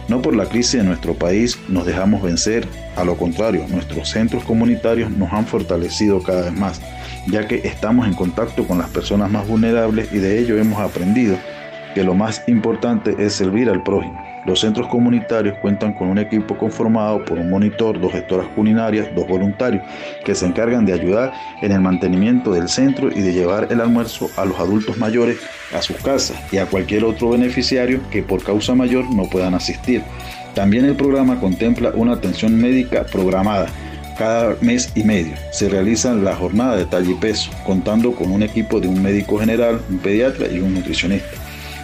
No 0.07 0.21
por 0.21 0.35
la 0.35 0.45
crisis 0.45 0.79
de 0.79 0.83
nuestro 0.83 1.13
país 1.13 1.59
nos 1.67 1.85
dejamos 1.85 2.23
vencer, 2.23 2.65
a 2.95 3.03
lo 3.03 3.17
contrario, 3.17 3.65
nuestros 3.67 4.09
centros 4.09 4.43
comunitarios 4.43 5.11
nos 5.11 5.31
han 5.33 5.45
fortalecido 5.45 6.23
cada 6.23 6.43
vez 6.43 6.53
más, 6.53 6.81
ya 7.27 7.47
que 7.47 7.55
estamos 7.67 8.07
en 8.07 8.13
contacto 8.13 8.67
con 8.67 8.77
las 8.77 8.89
personas 8.89 9.29
más 9.29 9.47
vulnerables 9.47 10.11
y 10.11 10.17
de 10.17 10.39
ello 10.39 10.57
hemos 10.57 10.79
aprendido 10.79 11.37
que 11.93 12.03
lo 12.03 12.13
más 12.13 12.43
importante 12.47 13.15
es 13.17 13.33
servir 13.33 13.69
al 13.69 13.83
prójimo. 13.83 14.23
Los 14.45 14.61
centros 14.61 14.87
comunitarios 14.87 15.57
cuentan 15.61 15.93
con 15.93 16.07
un 16.07 16.19
equipo 16.19 16.57
conformado 16.57 17.25
por 17.25 17.37
un 17.37 17.49
monitor, 17.49 17.99
dos 17.99 18.13
gestoras 18.13 18.47
culinarias, 18.55 19.07
dos 19.13 19.27
voluntarios, 19.27 19.83
que 20.23 20.35
se 20.35 20.45
encargan 20.45 20.85
de 20.85 20.93
ayudar 20.93 21.33
en 21.61 21.71
el 21.73 21.81
mantenimiento 21.81 22.53
del 22.53 22.69
centro 22.69 23.09
y 23.09 23.21
de 23.21 23.33
llevar 23.33 23.67
el 23.71 23.81
almuerzo 23.81 24.29
a 24.37 24.45
los 24.45 24.57
adultos 24.57 24.97
mayores 24.97 25.37
a 25.75 25.81
sus 25.81 25.97
casas 25.97 26.37
y 26.51 26.59
a 26.59 26.65
cualquier 26.65 27.03
otro 27.03 27.31
beneficiario 27.31 27.99
que 28.09 28.23
por 28.23 28.41
causa 28.41 28.73
mayor 28.73 29.13
no 29.13 29.25
puedan 29.25 29.53
asistir. 29.53 30.01
También 30.53 30.85
el 30.85 30.95
programa 30.95 31.39
contempla 31.41 31.91
una 31.93 32.13
atención 32.13 32.55
médica 32.55 33.03
programada 33.03 33.67
cada 34.17 34.55
mes 34.61 34.91
y 34.95 35.03
medio. 35.03 35.35
Se 35.51 35.69
realiza 35.69 36.13
la 36.13 36.35
jornada 36.35 36.75
de 36.75 36.85
talla 36.85 37.11
y 37.11 37.15
peso, 37.15 37.51
contando 37.65 38.13
con 38.13 38.31
un 38.31 38.43
equipo 38.43 38.79
de 38.79 38.87
un 38.87 39.01
médico 39.01 39.39
general, 39.39 39.81
un 39.89 39.99
pediatra 39.99 40.47
y 40.47 40.59
un 40.59 40.73
nutricionista. 40.73 41.29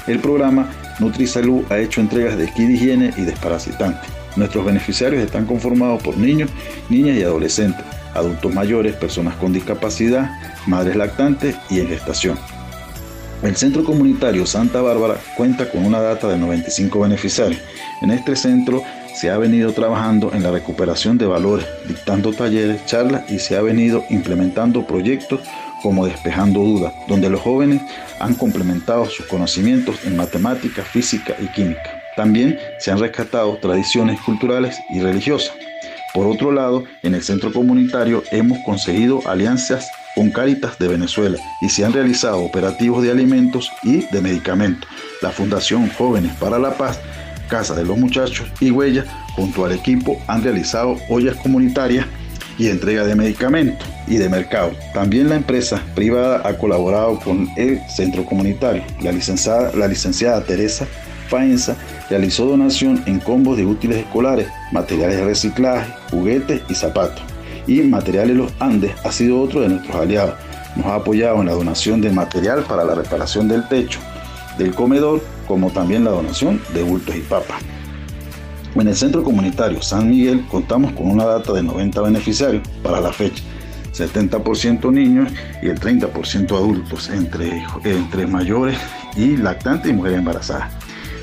El 0.07 0.19
programa 0.19 0.69
NutriSalud 0.99 1.63
ha 1.71 1.79
hecho 1.79 2.01
entregas 2.01 2.37
de 2.37 2.47
kit 2.47 2.69
higiene 2.69 3.13
y 3.17 3.21
desparasitantes. 3.21 4.09
Nuestros 4.35 4.65
beneficiarios 4.65 5.23
están 5.23 5.45
conformados 5.45 6.01
por 6.01 6.17
niños, 6.17 6.49
niñas 6.89 7.17
y 7.17 7.23
adolescentes, 7.23 7.85
adultos 8.13 8.53
mayores, 8.53 8.95
personas 8.95 9.35
con 9.35 9.53
discapacidad, 9.53 10.31
madres 10.65 10.95
lactantes 10.95 11.55
y 11.69 11.79
en 11.79 11.87
gestación. 11.87 12.37
El 13.43 13.57
Centro 13.57 13.83
Comunitario 13.83 14.45
Santa 14.45 14.81
Bárbara 14.81 15.17
cuenta 15.35 15.69
con 15.69 15.85
una 15.85 15.99
data 15.99 16.29
de 16.29 16.37
95 16.37 17.01
beneficiarios. 17.01 17.61
En 18.01 18.11
este 18.11 18.37
centro 18.37 18.81
se 19.13 19.29
ha 19.29 19.37
venido 19.37 19.71
trabajando 19.73 20.31
en 20.33 20.43
la 20.43 20.51
recuperación 20.51 21.17
de 21.17 21.25
valores, 21.25 21.65
dictando 21.87 22.33
talleres, 22.33 22.85
charlas 22.85 23.29
y 23.31 23.39
se 23.39 23.55
ha 23.55 23.61
venido 23.61 24.03
implementando 24.09 24.85
proyectos 24.85 25.41
como 25.81 26.05
Despejando 26.05 26.61
Dudas, 26.61 26.93
donde 27.07 27.29
los 27.29 27.41
jóvenes 27.41 27.81
han 28.19 28.35
complementado 28.35 29.05
sus 29.05 29.25
conocimientos 29.25 30.05
en 30.05 30.15
matemática, 30.15 30.81
física 30.83 31.35
y 31.39 31.47
química. 31.47 32.01
También 32.15 32.57
se 32.79 32.91
han 32.91 32.99
rescatado 32.99 33.57
tradiciones 33.57 34.19
culturales 34.21 34.79
y 34.89 34.99
religiosas. 34.99 35.53
Por 36.13 36.27
otro 36.27 36.51
lado, 36.51 36.83
en 37.01 37.15
el 37.15 37.23
centro 37.23 37.51
comunitario 37.51 38.23
hemos 38.31 38.59
conseguido 38.59 39.21
alianzas 39.27 39.89
con 40.15 40.29
Cáritas 40.29 40.77
de 40.77 40.87
Venezuela 40.87 41.37
y 41.61 41.69
se 41.69 41.83
han 41.83 41.91
realizado 41.91 42.39
operativos 42.39 43.01
de 43.01 43.09
alimentos 43.09 43.71
y 43.83 44.05
de 44.05 44.21
medicamentos. 44.21 44.89
La 45.21 45.31
Fundación 45.31 45.89
Jóvenes 45.89 46.33
para 46.35 46.59
la 46.59 46.77
Paz, 46.77 46.99
Casa 47.47 47.75
de 47.75 47.83
los 47.83 47.97
Muchachos 47.97 48.47
y 48.59 48.71
Huella, 48.71 49.05
junto 49.35 49.65
al 49.65 49.73
equipo, 49.73 50.21
han 50.27 50.43
realizado 50.43 50.97
ollas 51.09 51.35
comunitarias 51.37 52.05
y 52.57 52.69
entrega 52.69 53.05
de 53.05 53.15
medicamentos 53.15 53.87
y 54.07 54.17
de 54.17 54.29
mercado. 54.29 54.71
También 54.93 55.29
la 55.29 55.35
empresa 55.35 55.81
privada 55.95 56.41
ha 56.47 56.57
colaborado 56.57 57.19
con 57.19 57.49
el 57.57 57.79
centro 57.89 58.25
comunitario. 58.25 58.83
La 59.01 59.11
licenciada, 59.11 59.71
la 59.75 59.87
licenciada 59.87 60.43
Teresa 60.43 60.85
Faenza 61.27 61.75
realizó 62.09 62.45
donación 62.45 63.01
en 63.05 63.19
combos 63.19 63.57
de 63.57 63.65
útiles 63.65 63.97
escolares, 63.97 64.47
materiales 64.71 65.17
de 65.17 65.25
reciclaje, 65.25 65.91
juguetes 66.11 66.61
y 66.69 66.75
zapatos. 66.75 67.23
Y 67.65 67.81
Materiales 67.81 68.35
Los 68.35 68.51
Andes 68.59 68.91
ha 69.03 69.11
sido 69.11 69.39
otro 69.39 69.61
de 69.61 69.69
nuestros 69.69 69.95
aliados. 69.95 70.35
Nos 70.75 70.85
ha 70.87 70.95
apoyado 70.95 71.39
en 71.39 71.47
la 71.47 71.53
donación 71.53 72.01
de 72.01 72.09
material 72.09 72.63
para 72.63 72.83
la 72.83 72.93
reparación 72.93 73.47
del 73.47 73.67
techo, 73.67 73.99
del 74.57 74.75
comedor, 74.75 75.23
como 75.47 75.71
también 75.71 76.03
la 76.03 76.11
donación 76.11 76.61
de 76.73 76.83
bultos 76.83 77.15
y 77.15 77.21
papas. 77.21 77.61
En 78.75 78.87
el 78.87 78.95
centro 78.95 79.23
comunitario 79.23 79.81
San 79.81 80.09
Miguel 80.09 80.45
contamos 80.49 80.93
con 80.93 81.09
una 81.09 81.25
data 81.25 81.53
de 81.53 81.61
90 81.61 82.01
beneficiarios 82.01 82.67
para 82.81 82.99
la 82.99 83.13
fecha, 83.13 83.43
70% 83.93 84.91
niños 84.91 85.31
y 85.61 85.67
el 85.67 85.79
30% 85.79 86.51
adultos, 86.51 87.09
entre, 87.09 87.63
entre 87.83 88.25
mayores 88.25 88.77
y 89.15 89.37
lactantes 89.37 89.91
y 89.91 89.93
mujeres 89.93 90.17
embarazadas. 90.19 90.71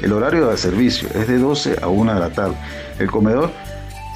El 0.01 0.13
horario 0.13 0.49
de 0.49 0.57
servicio 0.57 1.09
es 1.15 1.27
de 1.27 1.39
12 1.39 1.79
a 1.83 1.89
1 1.89 2.15
de 2.15 2.21
la 2.21 2.31
tarde. 2.31 2.55
El 2.99 3.11
comedor 3.11 3.51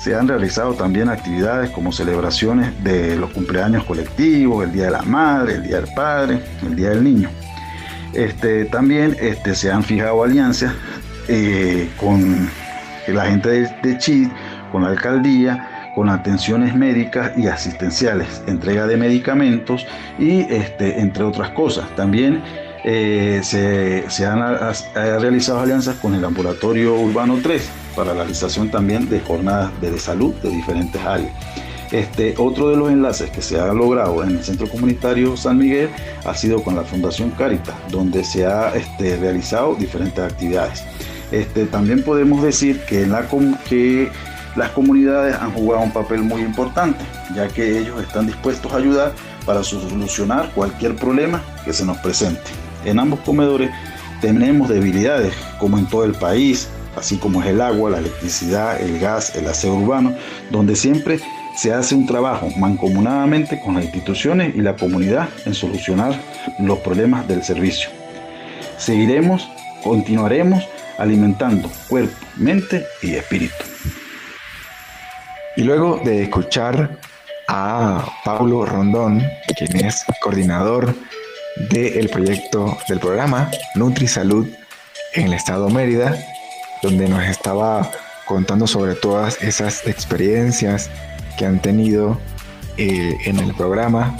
se 0.01 0.15
han 0.15 0.29
realizado 0.29 0.75
también 0.75 1.09
actividades 1.09 1.71
como 1.71 1.93
celebraciones 1.93 2.73
de 2.85 3.17
los 3.17 3.31
cumpleaños 3.31 3.85
colectivos, 3.85 4.65
el 4.65 4.73
Día 4.73 4.85
de 4.85 4.91
la 4.93 5.03
Madre, 5.03 5.55
el 5.55 5.63
Día 5.63 5.81
del 5.81 5.93
Padre, 5.95 6.41
el 6.63 6.77
Día 6.77 6.91
del 6.91 7.05
Niño. 7.05 7.31
Este, 8.15 8.65
también 8.67 9.17
este, 9.21 9.55
se 9.55 9.71
han 9.71 9.83
fijado 9.83 10.23
alianzas 10.23 10.73
eh, 11.29 11.89
con 11.99 12.49
la 13.09 13.27
gente 13.27 13.49
de, 13.49 13.61
de 13.83 14.31
con 14.71 14.83
la 14.83 14.89
alcaldía, 14.89 15.93
con 15.95 16.09
atenciones 16.09 16.75
médicas 16.75 17.33
y 17.37 17.47
asistenciales, 17.47 18.43
entrega 18.47 18.87
de 18.87 18.97
medicamentos 18.97 19.87
y 20.19 20.41
este, 20.53 21.01
entre 21.01 21.25
otras 21.25 21.51
cosas. 21.51 21.89
También 21.95 22.43
eh, 22.85 23.41
se, 23.43 24.27
han 24.27 24.41
realizado 24.95 25.61
alianzas 25.61 25.97
con 25.97 26.15
el 26.15 26.25
Ambulatorio 26.25 26.95
Urbano 26.97 27.39
3 27.43 27.71
para 27.97 28.13
la 28.13 28.21
realización 28.25 28.71
también 28.71 29.09
de 29.09 29.21
jornadas 29.21 29.71
de 29.81 29.99
salud 29.99 30.35
de 30.43 30.51
diferentes 30.51 31.01
áreas. 31.01 31.33
Este, 31.95 32.35
otro 32.39 32.71
de 32.71 32.77
los 32.77 32.91
enlaces 32.91 33.31
que 33.31 33.41
se 33.41 33.61
ha 33.61 33.73
logrado 33.73 34.25
en 34.25 34.31
el 34.31 34.43
Centro 34.43 34.69
Comunitario 34.69 35.37
San 35.37 35.59
Miguel 35.59 35.91
ha 36.25 36.35
sido 36.35 36.61
con 36.61 36.75
la 36.75 36.83
Fundación 36.83 37.31
Caritas, 37.31 37.77
donde 37.89 38.25
se 38.25 38.45
ha 38.45 38.75
este, 38.75 39.17
realizado 39.17 39.77
diferentes 39.77 40.19
actividades. 40.19 40.83
Este, 41.31 41.67
también 41.67 42.03
podemos 42.03 42.43
decir 42.43 42.81
que, 42.89 43.09
que 43.69 44.11
las 44.57 44.71
comunidades 44.71 45.37
han 45.37 45.53
jugado 45.53 45.85
un 45.85 45.93
papel 45.93 46.23
muy 46.23 46.41
importante, 46.41 47.05
ya 47.33 47.47
que 47.47 47.79
ellos 47.79 48.03
están 48.03 48.27
dispuestos 48.27 48.73
a 48.73 48.79
ayudar 48.79 49.13
para 49.47 49.63
solucionar 49.63 50.51
cualquier 50.53 50.97
problema 50.97 51.45
que 51.65 51.73
se 51.73 51.85
nos 51.85 51.99
presente. 51.99 52.43
En 52.85 52.99
ambos 52.99 53.21
comedores 53.21 53.71
tenemos 54.21 54.69
debilidades, 54.69 55.33
como 55.61 55.79
en 55.79 55.87
todo 55.87 56.03
el 56.03 56.15
país, 56.15 56.69
así 56.97 57.19
como 57.19 57.41
es 57.41 57.47
el 57.47 57.61
agua, 57.61 57.91
la 57.91 57.99
electricidad, 57.99 58.81
el 58.83 58.99
gas, 58.99 59.37
el 59.37 59.47
aseo 59.47 59.75
urbano, 59.75 60.13
donde 60.51 60.75
siempre 60.75 61.21
se 61.57 61.73
hace 61.73 61.95
un 61.95 62.07
trabajo 62.07 62.51
mancomunadamente 62.57 63.61
con 63.61 63.75
las 63.75 63.85
instituciones 63.85 64.55
y 64.55 64.61
la 64.61 64.77
comunidad 64.77 65.29
en 65.47 65.55
solucionar 65.55 66.15
los 66.59 66.79
problemas 66.81 67.27
del 67.29 67.43
servicio. 67.43 67.91
Seguiremos, 68.77 69.49
continuaremos 69.83 70.67
alimentando 70.99 71.71
cuerpo, 71.89 72.17
mente 72.37 72.87
y 73.03 73.15
espíritu. 73.15 73.65
Y 75.57 75.63
luego 75.63 76.01
de 76.05 76.25
escuchar 76.25 76.99
a 77.47 78.05
Pablo 78.25 78.65
Rondón, 78.65 79.23
quien 79.57 79.87
es 79.87 80.05
coordinador 80.21 80.95
del 81.71 82.09
proyecto 82.09 82.77
del 82.89 82.99
programa 82.99 83.51
Nutri 83.77 84.09
Salud 84.09 84.49
en 85.15 85.27
el 85.27 85.35
estado 85.35 85.69
Mérida, 85.69 86.17
donde 86.83 87.09
nos 87.09 87.23
estaba 87.25 87.89
contando 88.25 88.67
sobre 88.67 88.95
todas 88.95 89.41
esas 89.43 89.87
experiencias 89.87 90.91
que 91.37 91.47
han 91.47 91.61
tenido 91.61 92.19
eh, 92.77 93.17
en 93.25 93.39
el 93.39 93.55
programa, 93.55 94.17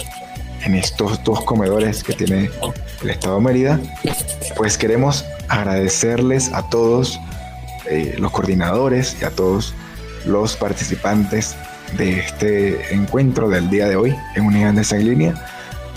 en 0.63 0.75
estos 0.75 1.23
dos 1.23 1.43
comedores 1.43 2.03
que 2.03 2.13
tiene 2.13 2.49
el 3.01 3.09
Estado 3.09 3.39
Mérida, 3.39 3.79
pues 4.57 4.77
queremos 4.77 5.25
agradecerles 5.47 6.51
a 6.53 6.67
todos 6.69 7.19
eh, 7.89 8.15
los 8.17 8.31
coordinadores 8.31 9.17
y 9.21 9.25
a 9.25 9.29
todos 9.29 9.73
los 10.25 10.55
participantes 10.55 11.55
de 11.97 12.19
este 12.19 12.93
encuentro 12.93 13.49
del 13.49 13.69
día 13.69 13.87
de 13.87 13.95
hoy 13.95 14.15
en 14.35 14.45
Unidad 14.45 14.73
de 14.73 14.97
en 14.97 15.05
Línea, 15.05 15.33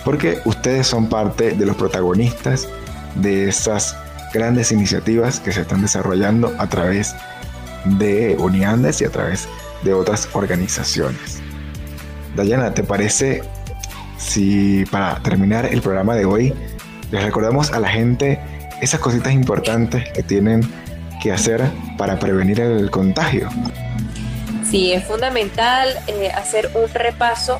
porque 0.04 0.40
ustedes 0.44 0.86
son 0.86 1.08
parte 1.08 1.52
de 1.52 1.66
los 1.66 1.76
protagonistas 1.76 2.68
de 3.14 3.48
esas 3.48 3.96
grandes 4.32 4.70
iniciativas 4.70 5.40
que 5.40 5.52
se 5.52 5.62
están 5.62 5.80
desarrollando 5.80 6.54
a 6.58 6.68
través 6.68 7.14
de 7.84 8.36
Uniandes 8.38 9.00
y 9.00 9.04
a 9.04 9.10
través 9.10 9.44
de 9.44 9.67
otras 9.92 10.28
organizaciones. 10.32 11.40
Dayana, 12.36 12.74
¿te 12.74 12.82
parece 12.82 13.42
si 14.16 14.84
para 14.90 15.20
terminar 15.22 15.66
el 15.66 15.80
programa 15.80 16.14
de 16.14 16.24
hoy 16.24 16.54
les 17.10 17.22
recordamos 17.22 17.72
a 17.72 17.80
la 17.80 17.88
gente 17.88 18.38
esas 18.80 19.00
cositas 19.00 19.32
importantes 19.32 20.10
que 20.12 20.22
tienen 20.22 20.60
que 21.22 21.32
hacer 21.32 21.62
para 21.96 22.18
prevenir 22.18 22.60
el 22.60 22.90
contagio? 22.90 23.48
Sí, 24.70 24.92
es 24.92 25.04
fundamental 25.04 25.88
eh, 26.06 26.30
hacer 26.30 26.70
un 26.74 26.92
repaso, 26.92 27.58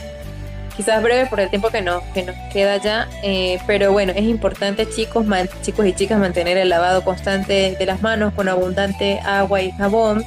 quizás 0.77 1.03
breve 1.03 1.27
por 1.27 1.41
el 1.41 1.49
tiempo 1.49 1.71
que 1.71 1.81
nos, 1.81 2.03
que 2.15 2.23
nos 2.23 2.37
queda 2.53 2.77
ya, 2.77 3.09
eh, 3.23 3.59
pero 3.67 3.93
bueno, 3.93 4.13
es 4.15 4.25
importante 4.25 4.87
chicos, 4.89 5.25
chicos 5.63 5.87
y 5.87 5.95
chicas 5.95 6.21
mantener 6.21 6.59
el 6.59 6.69
lavado 6.69 7.03
constante 7.03 7.77
de 7.79 7.87
las 7.87 8.03
manos 8.03 8.35
con 8.35 8.49
abundante 8.49 9.21
agua 9.21 9.63
y 9.63 9.73
jabón 9.73 10.23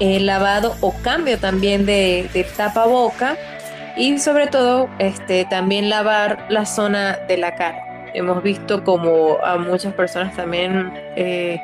el 0.00 0.26
lavado 0.26 0.76
o 0.80 0.92
cambio 1.02 1.38
también 1.38 1.86
de, 1.86 2.28
de 2.32 2.44
tapaboca 2.44 3.36
y 3.96 4.18
sobre 4.18 4.46
todo 4.46 4.90
este, 4.98 5.44
también 5.46 5.88
lavar 5.88 6.46
la 6.48 6.66
zona 6.66 7.18
de 7.28 7.38
la 7.38 7.54
cara. 7.54 8.10
Hemos 8.14 8.42
visto 8.42 8.84
como 8.84 9.38
a 9.42 9.56
muchas 9.58 9.92
personas 9.94 10.34
también 10.36 10.92
eh, 11.16 11.60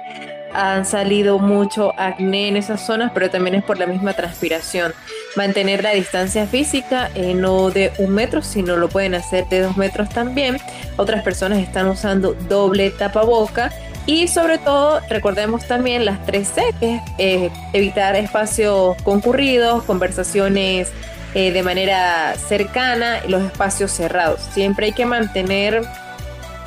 han 0.55 0.85
salido 0.85 1.39
mucho 1.39 1.93
acné 1.99 2.49
en 2.49 2.57
esas 2.57 2.85
zonas, 2.85 3.13
pero 3.15 3.31
también 3.31 3.55
es 3.55 3.65
por 3.65 3.79
la 3.79 3.87
misma 3.87 4.15
transpiración. 4.15 4.93
Mantener 5.37 5.83
la 5.83 5.91
distancia 5.91 6.47
física, 6.47 7.11
eh, 7.15 7.35
no 7.35 7.71
de 7.71 7.93
un 7.99 8.11
metro, 8.11 8.43
sino 8.43 8.77
lo 8.77 8.89
pueden 8.89 9.15
hacer 9.15 9.49
de 9.49 9.61
dos 9.61 9.77
metros 9.77 10.09
también. 10.09 10.59
Otras 10.97 11.23
personas 11.23 11.59
están 11.59 11.89
usando 11.89 12.35
doble 12.49 12.91
tapaboca 12.91 13.73
y 14.07 14.27
sobre 14.27 14.59
todo, 14.59 15.01
recordemos 15.09 15.67
también 15.69 16.05
las 16.05 16.25
tres 16.27 16.49
C, 16.49 16.63
que 16.81 16.97
es 16.97 17.03
eh, 17.19 17.51
evitar 17.73 18.17
espacios 18.17 19.01
concurridos, 19.03 19.85
conversaciones 19.85 20.91
eh, 21.35 21.53
de 21.53 21.63
manera 21.63 22.35
cercana 22.35 23.21
y 23.25 23.31
los 23.31 23.43
espacios 23.43 23.93
cerrados. 23.93 24.41
Siempre 24.53 24.87
hay 24.87 24.93
que 24.93 25.07
mantener 25.07 25.83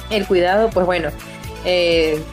el 0.10 0.26
cuidado, 0.26 0.70
pues 0.70 0.86
bueno, 0.86 1.10
eh, 1.66 2.24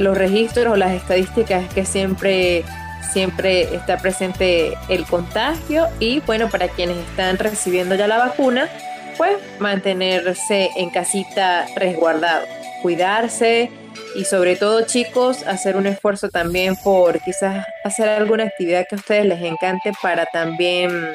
los 0.00 0.16
registros 0.16 0.72
o 0.72 0.76
las 0.76 0.92
estadísticas 0.92 1.72
que 1.72 1.84
siempre 1.84 2.64
siempre 3.12 3.62
está 3.74 3.98
presente 3.98 4.76
el 4.88 5.04
contagio 5.04 5.88
y 5.98 6.20
bueno, 6.20 6.48
para 6.48 6.68
quienes 6.68 6.96
están 6.96 7.38
recibiendo 7.38 7.94
ya 7.96 8.06
la 8.06 8.18
vacuna, 8.18 8.68
pues 9.16 9.36
mantenerse 9.58 10.70
en 10.76 10.90
casita 10.90 11.66
resguardado, 11.76 12.46
cuidarse, 12.82 13.70
y 14.14 14.24
sobre 14.24 14.56
todo 14.56 14.82
chicos, 14.82 15.44
hacer 15.46 15.76
un 15.76 15.86
esfuerzo 15.86 16.28
también 16.30 16.76
por 16.76 17.20
quizás 17.20 17.66
hacer 17.84 18.08
alguna 18.08 18.44
actividad 18.44 18.86
que 18.88 18.96
a 18.96 18.98
ustedes 18.98 19.26
les 19.26 19.42
encante 19.42 19.92
para 20.02 20.26
también 20.26 21.12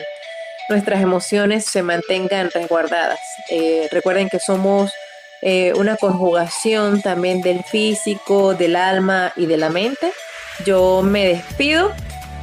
nuestras 0.69 1.01
emociones 1.01 1.65
se 1.65 1.83
mantengan 1.83 2.51
resguardadas. 2.51 3.19
Eh, 3.49 3.88
recuerden 3.91 4.29
que 4.29 4.39
somos 4.39 4.91
eh, 5.48 5.74
una 5.76 5.96
conjugación 5.96 7.04
también 7.04 7.41
del 7.41 7.64
físico, 7.64 8.56
del 8.56 8.76
alma 8.76 9.32
y 9.36 9.46
de 9.46 9.58
la 9.58 9.70
mente. 9.70 10.12
Yo 10.66 11.04
me 11.04 11.28
despido 11.28 11.91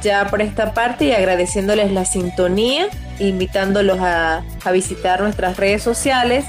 ya 0.01 0.27
por 0.29 0.41
esta 0.41 0.73
parte 0.73 1.05
y 1.05 1.11
agradeciéndoles 1.11 1.91
la 1.91 2.05
sintonía, 2.05 2.87
invitándolos 3.19 3.99
a, 3.99 4.45
a 4.63 4.71
visitar 4.71 5.19
nuestras 5.19 5.57
redes 5.57 5.83
sociales 5.83 6.45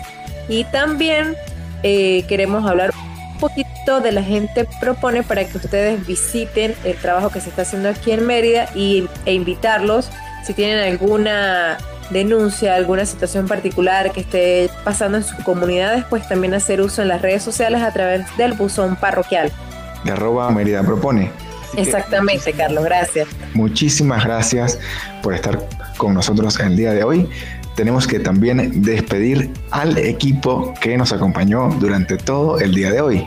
y 0.49 0.63
también 0.63 1.35
eh, 1.83 2.25
queremos 2.29 2.65
hablar 2.71 2.93
poquito 3.41 4.01
de 4.01 4.13
la 4.13 4.23
gente 4.23 4.65
propone 4.81 5.25
para 5.25 5.45
que 5.45 5.59
ustedes 5.59 6.07
visiten 6.07 6.75
el 6.85 6.97
trabajo 6.97 7.31
que 7.31 7.41
se 7.41 7.49
está 7.49 7.63
haciendo 7.63 7.89
aquí 7.89 8.13
en 8.13 8.25
Mérida 8.27 8.69
y, 8.77 9.09
e 9.27 9.35
invitarlos 9.35 10.09
si 10.45 10.55
tienen 10.55 10.79
alguna 10.79 11.79
denuncia, 12.11 12.75
alguna 12.75 13.07
situación 13.07 13.47
particular 13.47 14.13
que 14.13 14.21
esté 14.21 14.71
pasando 14.85 15.19
en 15.19 15.25
sus 15.25 15.37
comunidades, 15.45 16.05
pues 16.09 16.27
también 16.29 16.55
hacer 16.55 16.81
uso 16.81 17.03
en 17.03 17.09
las 17.09 17.23
redes 17.23 17.43
sociales 17.43 17.83
a 17.83 17.93
través 17.93 18.25
del 18.37 18.55
buzón 18.55 18.97
parroquial. 18.97 19.53
De 20.05 20.13
arroba 20.13 20.51
Mérida 20.51 20.83
propone. 20.83 21.31
Exactamente, 21.77 22.53
Carlos, 22.53 22.85
gracias. 22.85 23.27
Muchísimas 23.55 24.25
gracias 24.25 24.79
por 25.23 25.35
estar 25.35 25.59
con 25.97 26.15
nosotros 26.15 26.61
el 26.61 26.77
día 26.77 26.93
de 26.93 27.03
hoy 27.03 27.29
tenemos 27.75 28.07
que 28.07 28.21
también 28.21 28.83
despedir 28.83 29.51
al 29.71 29.99
equipo 29.99 30.75
que 30.81 30.97
nos 30.97 31.13
acompañó 31.13 31.69
durante 31.81 32.17
todo 32.17 32.61
el 32.61 32.75
día 32.75 32.91
de 32.91 33.01
hoy. 33.01 33.25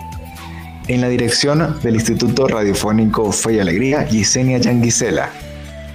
En 0.87 1.01
la 1.01 1.09
dirección 1.09 1.77
del 1.83 1.95
Instituto 1.95 2.47
Radiofónico 2.47 3.31
Fe 3.31 3.55
y 3.55 3.59
Alegría, 3.59 4.05
Yesenia 4.05 4.57
Yanguisela. 4.57 5.29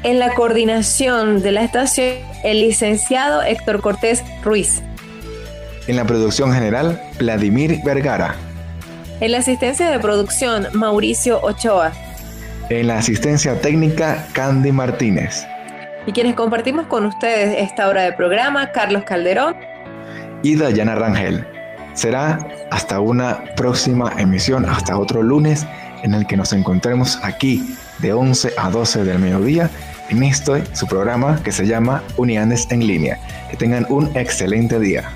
En 0.03 0.19
la 0.19 0.35
coordinación 0.35 1.43
de 1.43 1.53
la 1.53 1.63
estación, 1.63 2.17
el 2.43 2.61
licenciado 2.61 3.43
Héctor 3.43 3.81
Cortés 3.81 4.23
Ruiz. 4.43 4.83
En 5.87 5.97
la 5.97 6.05
producción 6.05 6.53
general, 6.53 7.01
Vladimir 7.19 7.81
Vergara. 7.85 8.35
En 9.21 9.33
la 9.33 9.39
asistencia 9.39 9.91
de 9.91 9.99
producción, 10.01 10.67
Mauricio 10.73 11.41
Ochoa. 11.43 11.93
En 12.69 12.89
la 12.89 12.99
asistencia 12.99 13.61
técnica, 13.61 14.27
Candy 14.33 14.73
Martínez 14.73 15.47
y 16.07 16.13
quienes 16.13 16.35
compartimos 16.35 16.87
con 16.87 17.07
ustedes 17.07 17.57
esta 17.59 17.89
hora 17.89 18.03
de 18.03 18.13
programa, 18.13 18.73
Carlos 18.73 19.05
Calderón 19.05 19.57
y 20.43 20.57
Dayana 20.57 20.95
Rangel. 20.95 21.47
Será 21.95 22.49
hasta 22.71 23.01
una 23.01 23.45
próxima 23.55 24.13
emisión, 24.19 24.65
hasta 24.65 24.99
otro 24.99 25.23
lunes 25.23 25.67
en 26.03 26.15
el 26.15 26.27
que 26.27 26.37
nos 26.37 26.53
encontremos 26.53 27.19
aquí 27.23 27.77
de 27.99 28.13
11 28.13 28.55
a 28.57 28.71
12 28.71 29.05
del 29.05 29.19
mediodía 29.19 29.71
en 30.11 30.23
este 30.23 30.65
su 30.75 30.87
programa 30.87 31.41
que 31.43 31.53
se 31.53 31.67
llama 31.67 32.03
Uniandes 32.17 32.67
en 32.71 32.87
línea. 32.87 33.19
Que 33.51 33.57
tengan 33.57 33.87
un 33.89 34.15
excelente 34.17 34.79
día. 34.79 35.11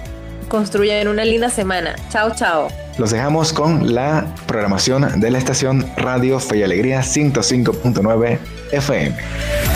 Construyan 0.48 1.08
una 1.08 1.24
linda 1.24 1.50
semana. 1.50 1.96
Chao, 2.10 2.34
chao. 2.34 2.68
Los 2.98 3.10
dejamos 3.10 3.52
con 3.52 3.94
la 3.94 4.26
programación 4.46 5.20
de 5.20 5.30
la 5.30 5.38
estación 5.38 5.84
Radio 5.96 6.40
Fe 6.40 6.58
y 6.58 6.62
Alegría 6.62 7.00
105.9 7.00 8.38
FM. 8.72 9.75